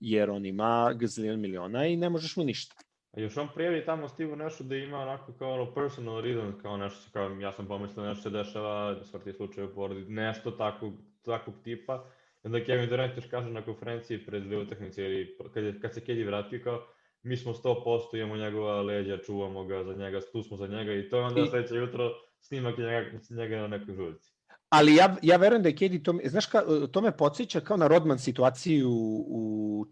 Jer 0.00 0.30
on 0.30 0.46
ima 0.46 0.92
gazilion 0.94 1.40
miliona 1.40 1.86
i 1.86 1.96
ne 1.96 2.10
možeš 2.10 2.36
mu 2.36 2.44
ništa. 2.44 2.74
A 3.12 3.20
još 3.20 3.36
on 3.36 3.48
prijavi 3.54 3.84
tamo 3.84 4.08
Steve 4.08 4.36
nešto 4.36 4.64
da 4.64 4.76
ima 4.76 4.98
onako 4.98 5.32
kao 5.32 5.52
ono 5.52 5.74
personal 5.74 6.20
reason, 6.20 6.52
kao 6.62 6.76
nešto, 6.76 7.00
se- 7.00 7.10
kao 7.12 7.30
ja 7.30 7.52
sam 7.52 7.66
pomislio 7.66 8.06
nešto 8.06 8.22
se 8.22 8.30
dešava, 8.30 9.04
smrti 9.04 9.32
slučaj 9.32 9.64
u 9.64 9.74
porodici, 9.74 10.10
nešto 10.10 10.50
takvog, 10.50 10.92
takvog 11.22 11.54
tipa. 11.64 12.04
I 12.34 12.46
onda 12.46 12.64
Kevin 12.64 12.88
Durant 12.88 13.16
još 13.16 13.26
kaže 13.26 13.50
na 13.50 13.62
konferenciji 13.62 14.26
pred 14.26 14.42
dve 14.42 14.56
utakmice, 14.56 15.04
ili 15.04 15.36
kad, 15.54 15.64
je, 15.64 15.80
kad 15.80 15.94
se 15.94 16.00
Kedi 16.00 16.24
vratio 16.24 16.60
kao, 16.64 16.86
mi 17.22 17.36
smo 17.36 17.52
100%, 17.52 18.16
imamo 18.16 18.36
njegova 18.36 18.82
leđa, 18.82 19.18
čuvamo 19.18 19.64
ga 19.64 19.84
za 19.84 19.94
njega, 19.94 20.20
tu 20.32 20.42
smo 20.42 20.56
za 20.56 20.66
njega 20.66 20.92
i 20.92 21.08
to 21.08 21.16
je 21.16 21.22
onda 21.22 21.40
I- 21.40 21.46
sledeće 21.46 21.74
jutro 21.74 22.10
snimak 22.40 22.78
njega, 22.78 23.04
njega 23.30 23.56
na 23.56 23.68
nekoj 23.68 23.94
žurci. 23.94 24.31
Ali 24.72 24.94
ja, 24.94 25.16
ja 25.22 25.36
verujem 25.36 25.62
da 25.62 25.68
je 25.68 25.76
Kedi 25.76 26.02
to, 26.02 26.14
znaš 26.24 26.46
ka, 26.46 26.62
to 26.92 27.00
me 27.00 27.16
podsjeća 27.16 27.60
kao 27.60 27.76
na 27.76 27.86
Rodman 27.86 28.18
situaciju 28.18 28.90
u, 28.90 29.24
u 29.28 29.86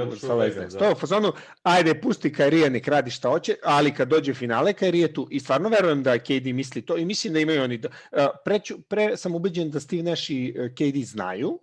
otišao 0.00 0.28
sa. 0.28 0.34
Vegas, 0.34 0.72
da. 0.72 0.78
To 0.78 0.84
je 0.84 0.92
u 0.92 0.94
fazonu, 0.94 1.32
ajde, 1.62 2.00
pusti 2.00 2.32
Kairija, 2.32 2.68
nek 2.68 2.88
radi 2.88 3.10
šta 3.10 3.28
hoće, 3.28 3.54
ali 3.64 3.94
kad 3.94 4.08
dođe 4.08 4.34
finale, 4.34 4.72
Kairi 4.72 4.98
je 4.98 5.12
tu. 5.12 5.28
I 5.30 5.40
stvarno 5.40 5.68
verujem 5.68 6.02
da 6.02 6.18
KD 6.18 6.46
misli 6.54 6.82
to 6.82 6.96
i 6.96 7.04
mislim 7.04 7.32
da 7.32 7.40
imaju 7.40 7.62
oni... 7.62 7.78
Da, 7.78 7.88
pre, 8.44 8.60
pre 8.88 9.16
sam 9.16 9.34
ubeđen 9.34 9.70
da 9.70 9.80
Steve 9.80 10.02
Nash 10.02 10.30
i 10.30 10.54
uh, 10.58 10.70
KD 10.72 11.04
znaju, 11.04 11.60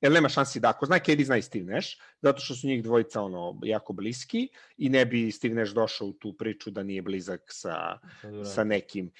jer 0.00 0.12
nema 0.12 0.28
šansi 0.28 0.60
da 0.60 0.68
ako 0.68 0.86
zna 0.86 0.98
KD 0.98 1.24
zna 1.24 1.36
i 1.36 1.42
Steve 1.42 1.74
Nash, 1.74 1.88
zato 2.22 2.40
što 2.40 2.54
su 2.54 2.66
njih 2.66 2.82
dvojica 2.82 3.22
ono 3.22 3.58
jako 3.62 3.92
bliski 3.92 4.48
i 4.76 4.88
ne 4.88 5.06
bi 5.06 5.30
Steve 5.32 5.54
Nash 5.54 5.74
došao 5.74 6.08
u 6.08 6.12
tu 6.12 6.32
priču 6.32 6.70
da 6.70 6.82
nije 6.82 7.02
blizak 7.02 7.40
sa, 7.48 7.98
Sa 8.20 8.28
Durantom. 8.30 8.44
sa 8.54 8.64
nekim. 8.64 9.10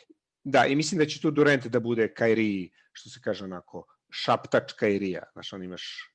Da, 0.45 0.67
i 0.67 0.77
mislim 0.77 0.99
da 0.99 1.07
će 1.07 1.21
tu 1.21 1.31
Durant 1.31 1.67
da 1.67 1.81
bude 1.81 2.15
Kairi, 2.15 2.71
što 2.93 3.11
se 3.11 3.21
kaže 3.25 3.45
onako, 3.45 3.87
šaptač 4.11 4.73
Kairija. 4.73 5.23
Znaš, 5.33 5.53
on 5.53 5.63
imaš 5.63 6.15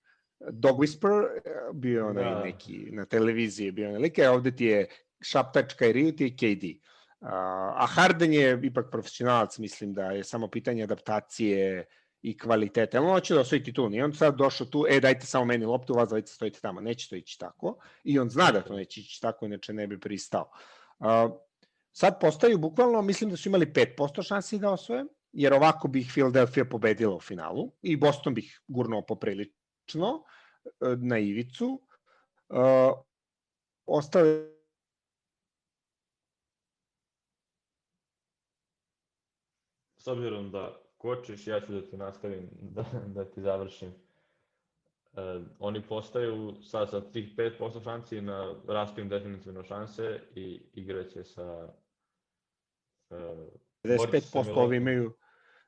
Dog 0.52 0.80
Whisper, 0.80 1.26
eh, 1.46 1.52
bio 1.74 1.98
je 2.00 2.04
onaj 2.04 2.24
Da. 2.24 2.44
neki, 2.44 2.90
na 2.92 3.06
televiziji 3.06 3.66
je 3.66 3.72
bio 3.72 3.90
onaj 3.90 4.02
lik, 4.02 4.20
a 4.20 4.32
ovde 4.32 4.56
ti 4.56 4.66
je 4.66 4.88
šaptač 5.22 5.74
Kairiju, 5.74 6.16
ti 6.16 6.24
je 6.24 6.36
KD. 6.36 6.86
A, 7.22 7.86
Harden 7.90 8.34
je 8.34 8.60
ipak 8.64 8.86
profesionalac, 8.92 9.58
mislim 9.58 9.94
da 9.94 10.12
je 10.12 10.24
samo 10.24 10.48
pitanje 10.48 10.84
adaptacije 10.84 11.86
i 12.22 12.38
kvalitete. 12.38 13.00
On 13.00 13.10
hoće 13.10 13.34
da 13.34 13.40
osvoji 13.40 13.64
titul, 13.64 13.90
nije 13.90 14.04
on 14.06 14.14
sad 14.14 14.36
došao 14.36 14.68
tu, 14.68 14.86
e 14.90 15.00
dajte 15.00 15.26
samo 15.26 15.46
meni 15.46 15.66
loptu, 15.66 15.94
vas 15.94 16.10
dvojica 16.10 16.34
stojite 16.34 16.60
tamo. 16.60 16.82
Neće 16.82 17.10
to 17.10 17.16
ići 17.16 17.40
tako 17.40 17.78
i 18.04 18.20
on 18.20 18.30
zna 18.30 18.52
da 18.52 18.62
to 18.62 18.76
neće 18.76 19.02
ići 19.02 19.22
tako, 19.22 19.46
inače 19.46 19.74
ne 19.74 19.88
bi 19.88 20.00
pristao. 20.00 20.52
A, 21.00 21.30
sad 21.98 22.20
postaju 22.20 22.58
bukvalno, 22.58 23.02
mislim 23.02 23.30
da 23.30 23.38
su 23.38 23.50
imali 23.50 23.66
5% 23.66 24.28
šansi 24.28 24.60
da 24.60 24.72
osvoje, 24.72 25.06
jer 25.32 25.54
ovako 25.54 25.88
bi 25.88 26.00
ih 26.00 26.10
Philadelphia 26.12 26.66
pobedila 26.66 27.16
u 27.16 27.20
finalu 27.20 27.72
i 27.82 27.98
Boston 27.98 28.34
bi 28.34 28.42
ih 28.42 28.62
gurnuo 28.68 29.02
poprilično 29.02 30.24
e, 30.66 30.70
na 30.98 31.20
ivicu. 31.20 31.82
Uh, 32.50 32.58
ostale 33.86 34.56
S 39.98 40.08
obzirom 40.08 40.52
da 40.52 40.82
kočiš, 40.98 41.48
ja 41.48 41.62
ću 41.62 41.72
da 41.72 41.82
ti 41.82 41.98
nastavim, 41.98 42.50
da, 42.76 42.86
da 43.08 43.26
ti 43.26 43.42
završim. 43.42 43.90
E, 43.90 43.96
oni 45.60 45.88
postaju 45.88 46.56
sad 46.62 46.90
sa 46.90 47.02
tih 47.12 47.36
5% 47.36 47.84
šansi 47.84 48.22
na 48.22 48.56
rastu 48.68 49.02
im 49.02 49.10
definitivno 49.10 49.64
šanse 49.64 50.22
i 50.36 50.62
igraće 50.74 51.24
sa 51.24 51.44
e, 51.50 51.64
borit 51.64 51.72
će 52.90 53.04
se 53.04 53.05
55% 53.84 54.44
za 54.44 54.54
ovi 54.54 54.78
imaju 54.78 55.14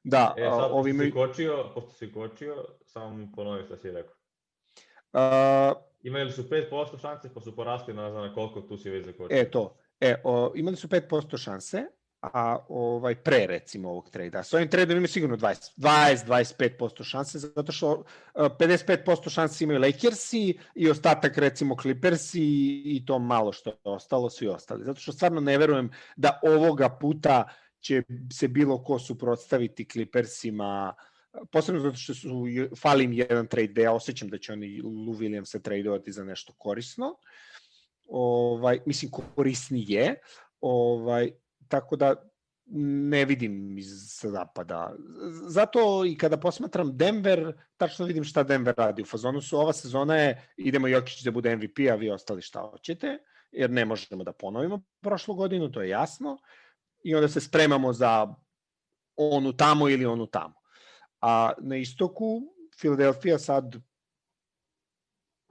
da, 0.04 0.34
E, 0.38 0.50
sad, 0.50 0.72
ovi 0.72 0.92
imaju 0.92 1.14
kočio, 1.14 1.72
pošto 1.74 1.92
si 1.92 2.12
kočio, 2.12 2.66
samo 2.86 3.18
mi 3.18 3.32
ponovi 3.36 3.64
šta 3.64 3.78
si 3.78 3.92
rekao. 3.92 4.16
uh, 5.14 5.78
Imali 6.02 6.32
su 6.32 6.44
5% 6.44 7.02
šanse, 7.02 7.34
pa 7.34 7.42
su 7.42 7.56
porasli 7.56 7.94
na, 7.94 8.10
na 8.10 8.34
koliko 8.34 8.62
tu 8.62 8.78
si 8.78 8.90
već 8.90 9.06
zakočio. 9.06 9.38
E, 9.38 9.52
to. 9.52 9.78
E, 10.00 10.16
o, 10.24 10.52
imali 10.56 10.76
su 10.76 10.88
5% 10.88 11.38
šanse, 11.38 11.86
a 12.22 12.66
ovaj 12.70 13.16
pre 13.16 13.48
recimo 13.48 13.90
ovog 13.90 14.10
trejda. 14.10 14.44
S 14.44 14.54
ovim 14.54 14.70
trejdom 14.70 14.98
imaju 14.98 15.08
sigurno 15.08 15.38
20, 15.38 15.72
20-25% 15.78 17.04
šanse, 17.04 17.40
zato 17.40 17.72
što 17.72 17.92
uh, 17.92 18.06
55% 18.36 19.30
šanse 19.30 19.64
imaju 19.64 19.80
Lakersi 19.80 20.58
i 20.76 20.90
ostatak 20.90 21.38
recimo 21.38 21.76
Clippersi 21.82 22.44
i 22.86 23.04
to 23.06 23.20
malo 23.20 23.52
što 23.52 23.70
je 23.70 23.78
ostalo, 23.84 24.30
svi 24.30 24.48
ostali. 24.48 24.84
Zato 24.86 25.00
što 25.00 25.12
stvarno 25.12 25.42
ne 25.42 25.58
verujem 25.58 25.90
da 26.16 26.40
ovoga 26.44 26.90
puta 26.90 27.50
će 27.80 28.04
se 28.34 28.48
bilo 28.48 28.84
ko 28.84 29.00
suprotstaviti 29.00 29.90
Clippersima, 29.90 30.94
posebno 31.52 31.82
zato 31.82 31.98
što 31.98 32.14
su, 32.14 32.46
fali 32.82 33.04
im 33.04 33.14
jedan 33.14 33.48
trade, 33.48 33.74
da 33.74 33.82
ja 33.82 33.94
osjećam 33.94 34.30
da 34.30 34.38
će 34.38 34.54
oni 34.54 34.82
Lou 34.82 35.16
Williamsa 35.16 35.62
tradeovati 35.62 36.12
za 36.12 36.24
nešto 36.24 36.54
korisno 36.58 37.16
ovaj 38.08 38.80
mislim 38.86 39.12
korisnije 39.12 40.16
ovaj 40.62 41.32
tako 41.68 41.96
da 41.96 42.16
ne 42.76 43.26
vidim 43.26 43.78
iz 43.78 44.20
zapada. 44.24 44.96
Zato 45.48 46.06
i 46.06 46.18
kada 46.18 46.38
posmatram 46.38 46.98
Denver, 46.98 47.54
tačno 47.78 48.06
vidim 48.06 48.24
šta 48.24 48.44
Denver 48.44 48.76
radi. 48.78 49.02
U 49.02 49.06
fazonu 49.06 49.42
su 49.42 49.58
ova 49.58 49.74
sezona 49.74 50.16
je 50.16 50.54
idemo 50.58 50.88
Jokić 50.88 51.24
da 51.24 51.32
bude 51.32 51.56
MVP, 51.56 51.80
a 51.92 51.96
vi 51.96 52.10
ostali 52.12 52.42
šta 52.42 52.62
hoćete, 52.62 53.18
jer 53.52 53.70
ne 53.70 53.86
možemo 53.86 54.24
da 54.24 54.34
ponovimo 54.34 54.84
prošlu 55.02 55.36
godinu, 55.36 55.72
to 55.72 55.82
je 55.82 55.90
jasno. 55.90 56.38
I 57.04 57.16
onda 57.16 57.28
se 57.28 57.42
spremamo 57.42 57.94
za 57.94 58.36
onu 59.16 59.54
tamo 59.58 59.90
ili 59.90 60.06
onu 60.06 60.28
tamo. 60.28 60.54
A 61.22 61.52
na 61.62 61.78
istoku 61.78 62.42
Philadelphia 62.80 63.40
sad 63.40 63.76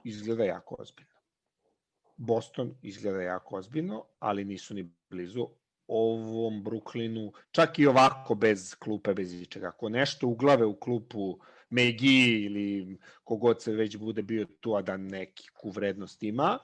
izgleda 0.03 0.43
jako 0.43 0.75
ozbiljno. 0.79 1.17
Boston 2.17 2.75
izgleda 2.81 3.21
jako 3.21 3.55
ozbiljno, 3.55 4.05
ali 4.19 4.45
nisu 4.45 4.73
ni 4.73 4.93
blizu 5.09 5.47
ovom 5.87 6.63
Brooklynu, 6.63 7.31
čak 7.51 7.79
i 7.79 7.87
ovako 7.87 8.35
bez 8.35 8.75
klupe, 8.75 9.13
bez 9.13 9.33
ičega. 9.33 9.67
Ako 9.67 9.89
nešto 9.89 10.27
uglave 10.27 10.65
u 10.65 10.75
klupu 10.79 11.39
Megi 11.69 12.45
ili 12.45 12.97
kogod 13.23 13.61
se 13.61 13.71
već 13.71 13.97
bude 13.97 14.21
bio 14.21 14.45
tu, 14.59 14.75
a 14.75 14.81
da 14.81 14.97
neku 14.97 15.69
vrednost 15.69 16.23
ima, 16.23 16.59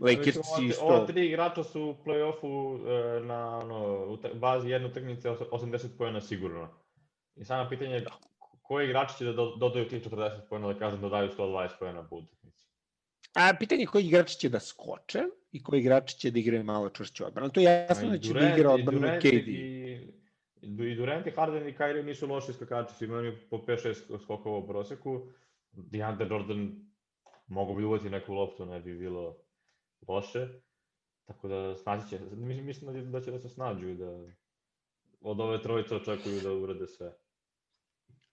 Lakers 0.00 0.36
Mislim, 0.36 0.68
isto... 0.68 0.84
ova, 0.84 1.06
tri 1.06 1.26
igrača 1.26 1.64
su 1.64 1.82
u 1.82 1.94
play-offu 2.04 2.78
e, 2.88 3.20
na 3.20 3.58
ono, 3.58 4.06
u 4.06 4.18
bazi 4.34 4.68
jedne 4.70 4.88
utakmice 4.88 5.30
os- 5.30 5.50
80 5.50 5.98
pojena 5.98 6.20
sigurno. 6.20 6.68
I 7.36 7.44
samo 7.44 7.68
pitanje 7.68 7.94
je 7.94 8.04
koji 8.62 8.84
igrači 8.84 9.18
će 9.18 9.24
da 9.24 9.32
do- 9.32 9.56
dodaju 9.56 9.88
tih 9.88 10.02
40 10.02 10.48
pojena, 10.48 10.72
da 10.72 10.78
kažem 10.78 11.00
da 11.00 11.08
daju 11.08 11.28
120 11.38 11.68
pojena 11.78 12.08
po 12.08 12.16
utakmici. 12.16 12.67
A 13.38 13.54
pitanje 13.58 13.82
je 13.82 13.86
koji 13.86 14.06
igrači 14.06 14.38
će 14.38 14.48
da 14.48 14.60
skoče 14.60 15.22
i 15.52 15.62
koji 15.62 15.80
igrači 15.80 16.18
će 16.18 16.30
da 16.30 16.38
igraju 16.38 16.64
malo 16.64 16.90
čvršću 16.90 17.26
odbranu. 17.26 17.50
To 17.50 17.60
je 17.60 17.64
jasno 17.64 18.10
da 18.10 18.18
će 18.18 18.32
da 18.32 18.48
igra 18.54 18.70
odbranu 18.70 19.08
KD. 19.20 19.48
I, 19.48 20.12
i 20.62 20.94
Durant 20.96 21.26
i 21.26 21.30
Harden 21.30 21.68
i 21.68 21.72
Kyrie 21.72 22.02
nisu 22.02 22.26
loši 22.26 22.52
skakači, 22.52 22.94
svi 22.94 23.06
imaju 23.06 23.36
po 23.50 23.56
5-6 23.56 24.22
skokova 24.22 24.58
u 24.58 24.66
proseku. 24.66 25.28
DeAndre 25.72 26.26
Jordan 26.30 26.88
mogu 27.46 27.74
bi 27.74 27.84
uvati 27.84 28.10
neku 28.10 28.34
loptu, 28.34 28.66
ne 28.66 28.80
bi 28.80 28.98
bilo 28.98 29.36
loše. 30.08 30.48
Tako 31.24 31.48
da 31.48 31.76
snaći 31.76 32.08
će, 32.08 32.18
mislim, 32.32 32.66
mislim 32.66 32.92
da, 32.92 33.18
da 33.18 33.24
će 33.24 33.30
da 33.30 33.38
se 33.38 33.48
snađu 33.48 33.88
i 33.88 33.94
da 33.94 34.24
od 35.20 35.40
ove 35.40 35.62
trojice 35.62 35.96
očekuju 35.96 36.40
da 36.40 36.52
urade 36.52 36.86
sve 36.86 37.12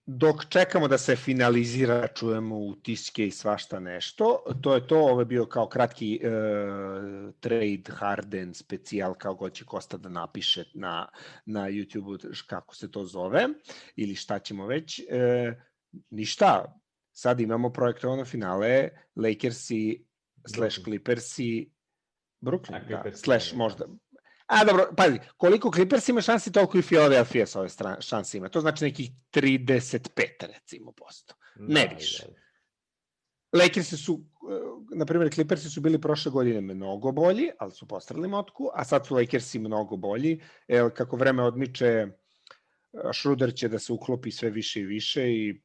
dok 0.06 0.46
čekamo 0.50 0.88
da 0.88 0.98
se 0.98 1.16
finalizira, 1.16 2.08
čujemo 2.08 2.58
utiske 2.58 3.28
i 3.28 3.32
svašta 3.32 3.80
nešto. 3.80 4.44
To 4.62 4.76
je 4.76 4.88
to, 4.88 5.00
ovo 5.00 5.22
je 5.22 5.26
bio 5.26 5.46
kao 5.46 5.68
kratki 5.68 6.20
uh, 6.24 7.34
trade 7.40 7.84
Harden 7.90 8.54
specijal, 8.54 9.14
kao 9.14 9.36
god 9.36 9.54
će 9.54 9.66
Kosta 9.66 9.98
da 9.98 10.10
napiše 10.10 10.64
na, 10.74 11.08
na 11.46 11.70
YouTube 11.70 12.44
kako 12.48 12.76
se 12.76 12.92
to 12.92 13.06
zove, 13.06 13.48
ili 13.96 14.16
šta 14.16 14.40
ćemo 14.40 14.68
već. 14.68 15.00
Uh, 15.00 15.54
ništa, 16.10 16.80
sad 17.12 17.40
imamo 17.40 17.70
projektovano 17.70 18.26
finale 18.26 18.90
Lakersi 19.16 20.06
slash 20.56 20.84
Clippersi 20.84 21.72
Brooklyn, 22.42 23.04
da, 23.04 23.12
slash 23.12 23.52
da. 23.52 23.58
možda, 23.58 23.86
A 24.46 24.64
dobro, 24.66 24.94
pazi, 24.98 25.20
koliko 25.38 25.72
Clippers 25.72 26.10
ima 26.10 26.22
šansi, 26.22 26.52
toliko 26.52 26.78
i 26.78 26.82
Philadelphia 26.82 27.46
sa 27.46 27.60
ove 27.60 27.70
šanse 28.00 28.38
ima. 28.38 28.50
To 28.50 28.62
znači 28.62 28.84
nekih 28.84 29.10
35, 29.34 30.26
recimo, 30.54 30.92
posto. 30.92 31.36
Ne 31.56 31.88
da, 31.88 31.96
više. 31.96 32.24
Da. 32.28 32.46
Lakersi 33.60 33.98
su, 33.98 34.24
eh, 34.52 34.98
na 34.98 35.06
primjer, 35.06 35.34
Clippersi 35.34 35.70
su 35.70 35.82
bili 35.82 36.02
prošle 36.02 36.32
godine 36.32 36.62
mnogo 36.62 37.12
bolji, 37.12 37.50
ali 37.60 37.72
su 37.72 37.88
postrali 37.88 38.28
motku, 38.28 38.70
a 38.74 38.86
sad 38.86 39.06
su 39.06 39.16
Lakersi 39.16 39.60
mnogo 39.60 39.98
bolji. 39.98 40.42
E, 40.68 40.90
kako 40.94 41.16
vreme 41.16 41.44
odmiče, 41.44 41.86
eh, 41.86 42.08
Schroeder 43.14 43.54
će 43.56 43.68
da 43.68 43.80
se 43.80 43.94
uklopi 43.94 44.32
sve 44.32 44.50
više 44.50 44.80
i 44.82 44.86
više 44.86 45.32
i 45.32 45.62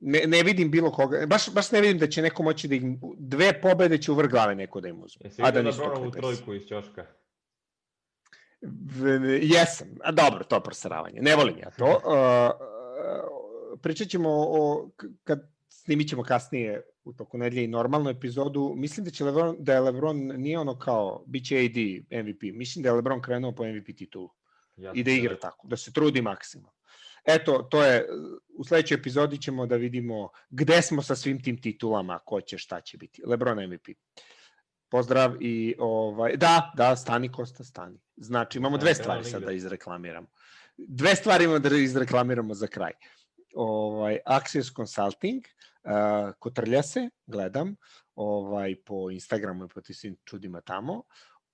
ne, 0.00 0.22
ne 0.26 0.42
vidim 0.42 0.70
bilo 0.70 0.90
koga, 0.92 1.26
baš, 1.26 1.52
baš 1.52 1.70
ne 1.70 1.80
vidim 1.80 1.98
da 1.98 2.06
će 2.06 2.22
neko 2.22 2.42
moći 2.42 2.68
da 2.68 2.74
im, 2.74 3.00
dve 3.18 3.60
pobede 3.60 3.98
će 3.98 4.12
u 4.12 4.14
vrh 4.14 4.30
glave 4.30 4.54
neko 4.54 4.80
da 4.80 4.88
im 4.88 5.02
uzme. 5.02 5.26
Jesi 5.26 5.42
da 5.42 5.62
nisu 5.62 5.80
da 5.80 6.10
trojku 6.10 6.54
iz 6.54 6.66
Ćoška? 6.66 7.06
Jesam, 9.42 9.88
a 10.04 10.12
dobro, 10.12 10.44
to 10.44 10.60
proseravanje. 10.60 11.20
Ne 11.20 11.36
volim 11.36 11.58
ja 11.58 11.70
to. 11.70 11.86
Uh, 11.86 12.74
pričat 13.82 14.08
ćemo 14.08 14.30
o, 14.30 14.90
kad 15.24 15.54
snimit 15.68 16.08
ćemo 16.08 16.22
kasnije 16.22 16.82
u 17.04 17.12
toku 17.12 17.38
nedelje 17.38 17.64
i 17.64 17.68
normalnu 17.68 18.10
epizodu, 18.10 18.72
mislim 18.76 19.04
da 19.04 19.10
će 19.10 19.24
Lebron, 19.24 19.56
da 19.58 19.74
je 19.74 19.80
Lebron 19.80 20.16
nije 20.16 20.58
ono 20.58 20.78
kao, 20.78 21.24
bit 21.26 21.46
će 21.46 21.58
AD 21.58 21.76
MVP, 22.24 22.42
mislim 22.42 22.82
da 22.82 22.88
je 22.88 22.92
Lebron 22.92 23.22
krenuo 23.22 23.52
po 23.52 23.64
MVP 23.64 23.86
titulu 23.96 24.28
Jasne, 24.76 25.00
i 25.00 25.04
da 25.04 25.10
igra 25.10 25.36
tako, 25.36 25.68
da 25.68 25.76
se 25.76 25.92
trudi 25.92 26.22
maksimalno. 26.22 26.74
Eto, 27.24 27.62
to 27.70 27.82
je, 27.82 28.06
u 28.58 28.64
sledećoj 28.64 28.94
epizodi 28.94 29.38
ćemo 29.38 29.66
da 29.66 29.76
vidimo 29.76 30.28
gde 30.50 30.82
smo 30.82 31.02
sa 31.02 31.16
svim 31.16 31.42
tim 31.42 31.60
titulama, 31.62 32.18
ko 32.18 32.40
će, 32.40 32.58
šta 32.58 32.80
će 32.80 32.98
biti. 32.98 33.22
Lebron 33.26 33.66
MVP. 33.66 33.88
Pozdrav 34.88 35.36
i 35.40 35.74
ovaj, 35.78 36.36
da, 36.36 36.72
da, 36.76 36.96
stani 36.96 37.32
Kosta, 37.32 37.64
stani. 37.64 37.98
Znači, 38.16 38.58
imamo 38.58 38.78
dve 38.78 38.94
stvari 38.94 39.24
sad 39.24 39.42
da 39.42 39.52
izreklamiramo. 39.52 40.26
Dve 40.76 41.16
stvari 41.16 41.44
imamo 41.44 41.58
da 41.58 41.76
izreklamiramo 41.76 42.54
za 42.54 42.66
kraj. 42.66 42.92
Ovaj, 43.54 44.18
Axios 44.26 44.76
Consulting, 44.76 45.44
uh, 45.44 46.34
kotrlja 46.38 46.82
se, 46.82 47.10
gledam, 47.26 47.76
ovaj, 48.14 48.74
po 48.86 49.10
Instagramu 49.10 49.64
i 49.64 49.68
po 49.68 49.80
svim 49.92 50.16
čudima 50.24 50.60
tamo, 50.60 51.02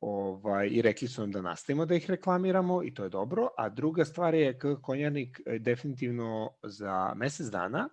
ovaj, 0.01 0.69
i 0.73 0.83
rekli 0.83 1.09
su 1.09 1.21
nam 1.21 1.33
da 1.33 1.43
nastavimo 1.43 1.87
da 1.87 1.95
ih 1.95 2.11
reklamiramo 2.11 2.85
i 2.85 2.95
to 2.95 3.05
je 3.05 3.09
dobro, 3.09 3.49
a 3.59 3.69
druga 3.69 4.05
stvar 4.05 4.35
je 4.35 4.59
Konjarnik 4.83 5.41
e, 5.47 5.59
definitivno 5.59 6.51
za 6.63 7.13
mesec 7.17 7.47
dana 7.47 7.89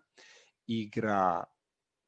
igra 0.67 1.43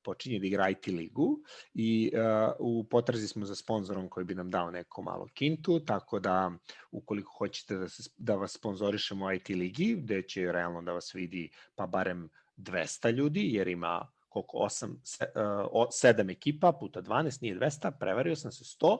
počinje 0.04 0.40
da 0.40 0.48
igra 0.48 0.70
IT 0.70 0.88
ligu 0.88 1.40
i 1.74 2.12
uh, 2.14 2.56
u 2.60 2.84
potrazi 2.84 3.28
smo 3.28 3.46
za 3.46 3.56
sponzorom 3.56 4.10
koji 4.10 4.26
bi 4.26 4.36
nam 4.36 4.50
dao 4.50 4.72
neko 4.72 5.02
malo 5.02 5.28
kintu, 5.34 5.80
tako 5.80 6.20
da 6.20 6.52
ukoliko 6.92 7.34
hoćete 7.38 7.76
da, 7.76 7.90
se, 7.90 8.10
da 8.18 8.36
vas 8.36 8.52
sponzorišemo 8.52 9.32
IT 9.32 9.50
ligi, 9.50 9.96
gde 9.96 10.22
će 10.22 10.52
realno 10.52 10.82
da 10.82 10.94
vas 10.94 11.16
vidi 11.16 11.50
pa 11.76 11.88
barem 11.88 12.30
200 12.58 13.12
ljudi, 13.12 13.54
jer 13.54 13.68
ima 13.68 14.08
koliko, 14.30 14.58
8, 14.58 14.96
7 15.36 16.32
ekipa 16.32 16.72
puta 16.72 17.02
12, 17.02 17.42
nije 17.42 17.60
200, 17.60 17.92
prevario 18.00 18.36
sam 18.36 18.52
se 18.52 18.64
100, 18.64 18.98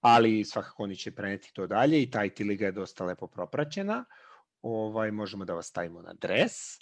ali 0.00 0.44
svakako 0.44 0.82
oni 0.82 0.96
će 0.96 1.10
preneti 1.10 1.52
to 1.54 1.66
dalje 1.66 2.02
i 2.02 2.10
ta 2.10 2.24
IT 2.24 2.38
liga 2.38 2.66
je 2.66 2.72
dosta 2.72 3.04
lepo 3.04 3.26
propraćena. 3.26 4.04
Ovaj, 4.62 5.10
možemo 5.10 5.44
da 5.44 5.54
vas 5.54 5.66
stavimo 5.66 6.02
na 6.02 6.12
dres 6.12 6.78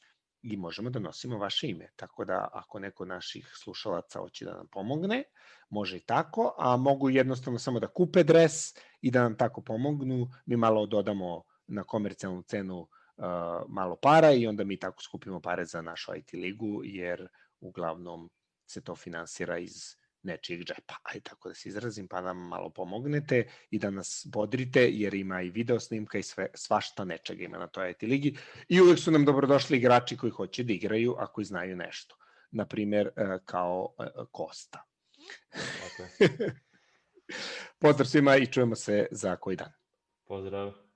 i 0.52 0.56
možemo 0.56 0.90
da 0.90 0.98
nosimo 0.98 1.38
vaše 1.38 1.68
ime. 1.68 1.88
Tako 1.96 2.24
da 2.24 2.48
ako 2.52 2.78
neko 2.78 3.02
od 3.02 3.08
naših 3.08 3.52
slušalaca 3.54 4.18
hoće 4.18 4.44
da 4.44 4.56
nam 4.56 4.66
pomogne, 4.66 5.24
može 5.70 5.96
i 5.96 6.00
tako, 6.00 6.54
a 6.58 6.76
mogu 6.76 7.10
jednostavno 7.10 7.58
samo 7.58 7.80
da 7.80 7.86
kupe 7.86 8.24
dres 8.24 8.74
i 9.00 9.10
da 9.10 9.22
nam 9.22 9.36
tako 9.36 9.60
pomognu, 9.60 10.28
mi 10.46 10.56
malo 10.56 10.86
dodamo 10.86 11.42
na 11.66 11.84
komercijalnu 11.84 12.42
cenu 12.42 12.78
uh, 12.80 12.88
malo 13.68 13.96
para 13.96 14.32
i 14.32 14.46
onda 14.46 14.64
mi 14.64 14.78
tako 14.78 15.02
skupimo 15.02 15.40
pare 15.40 15.64
za 15.64 15.82
našu 15.82 16.14
IT 16.14 16.32
ligu, 16.32 16.80
jer 16.84 17.28
uglavnom 17.60 18.30
se 18.66 18.80
to 18.80 18.96
finansira 18.96 19.58
iz 19.58 19.96
nečijeg 20.22 20.64
džepa, 20.64 20.94
aj 21.02 21.20
tako 21.20 21.48
da 21.48 21.54
se 21.54 21.68
izrazim, 21.68 22.08
pa 22.08 22.20
nam 22.20 22.48
malo 22.48 22.70
pomognete 22.70 23.44
i 23.70 23.78
da 23.78 23.90
nas 23.90 24.26
bodrite, 24.32 24.88
jer 24.90 25.14
ima 25.14 25.42
i 25.42 25.50
video 25.50 25.80
snimka 25.80 26.18
i 26.18 26.22
sve, 26.22 26.46
svašta 26.54 27.04
nečega 27.04 27.44
ima 27.44 27.58
na 27.58 27.66
toj 27.66 27.90
IT 27.90 28.02
ligi. 28.02 28.36
I 28.68 28.80
uvek 28.80 28.98
su 28.98 29.10
nam 29.10 29.24
dobrodošli 29.24 29.76
igrači 29.76 30.16
koji 30.16 30.30
hoće 30.30 30.64
da 30.64 30.72
igraju, 30.72 31.14
ako 31.18 31.44
znaju 31.44 31.76
nešto. 31.76 32.16
Naprimer, 32.50 33.06
e, 33.06 33.38
kao 33.44 33.94
e, 33.98 34.04
Kosta. 34.32 34.84
Okay. 35.54 36.50
Pozdrav 37.80 38.06
svima 38.06 38.36
i 38.36 38.46
čujemo 38.46 38.76
se 38.76 39.06
za 39.10 39.36
koji 39.36 39.56
dan. 39.56 39.72
Pozdrav. 40.24 40.87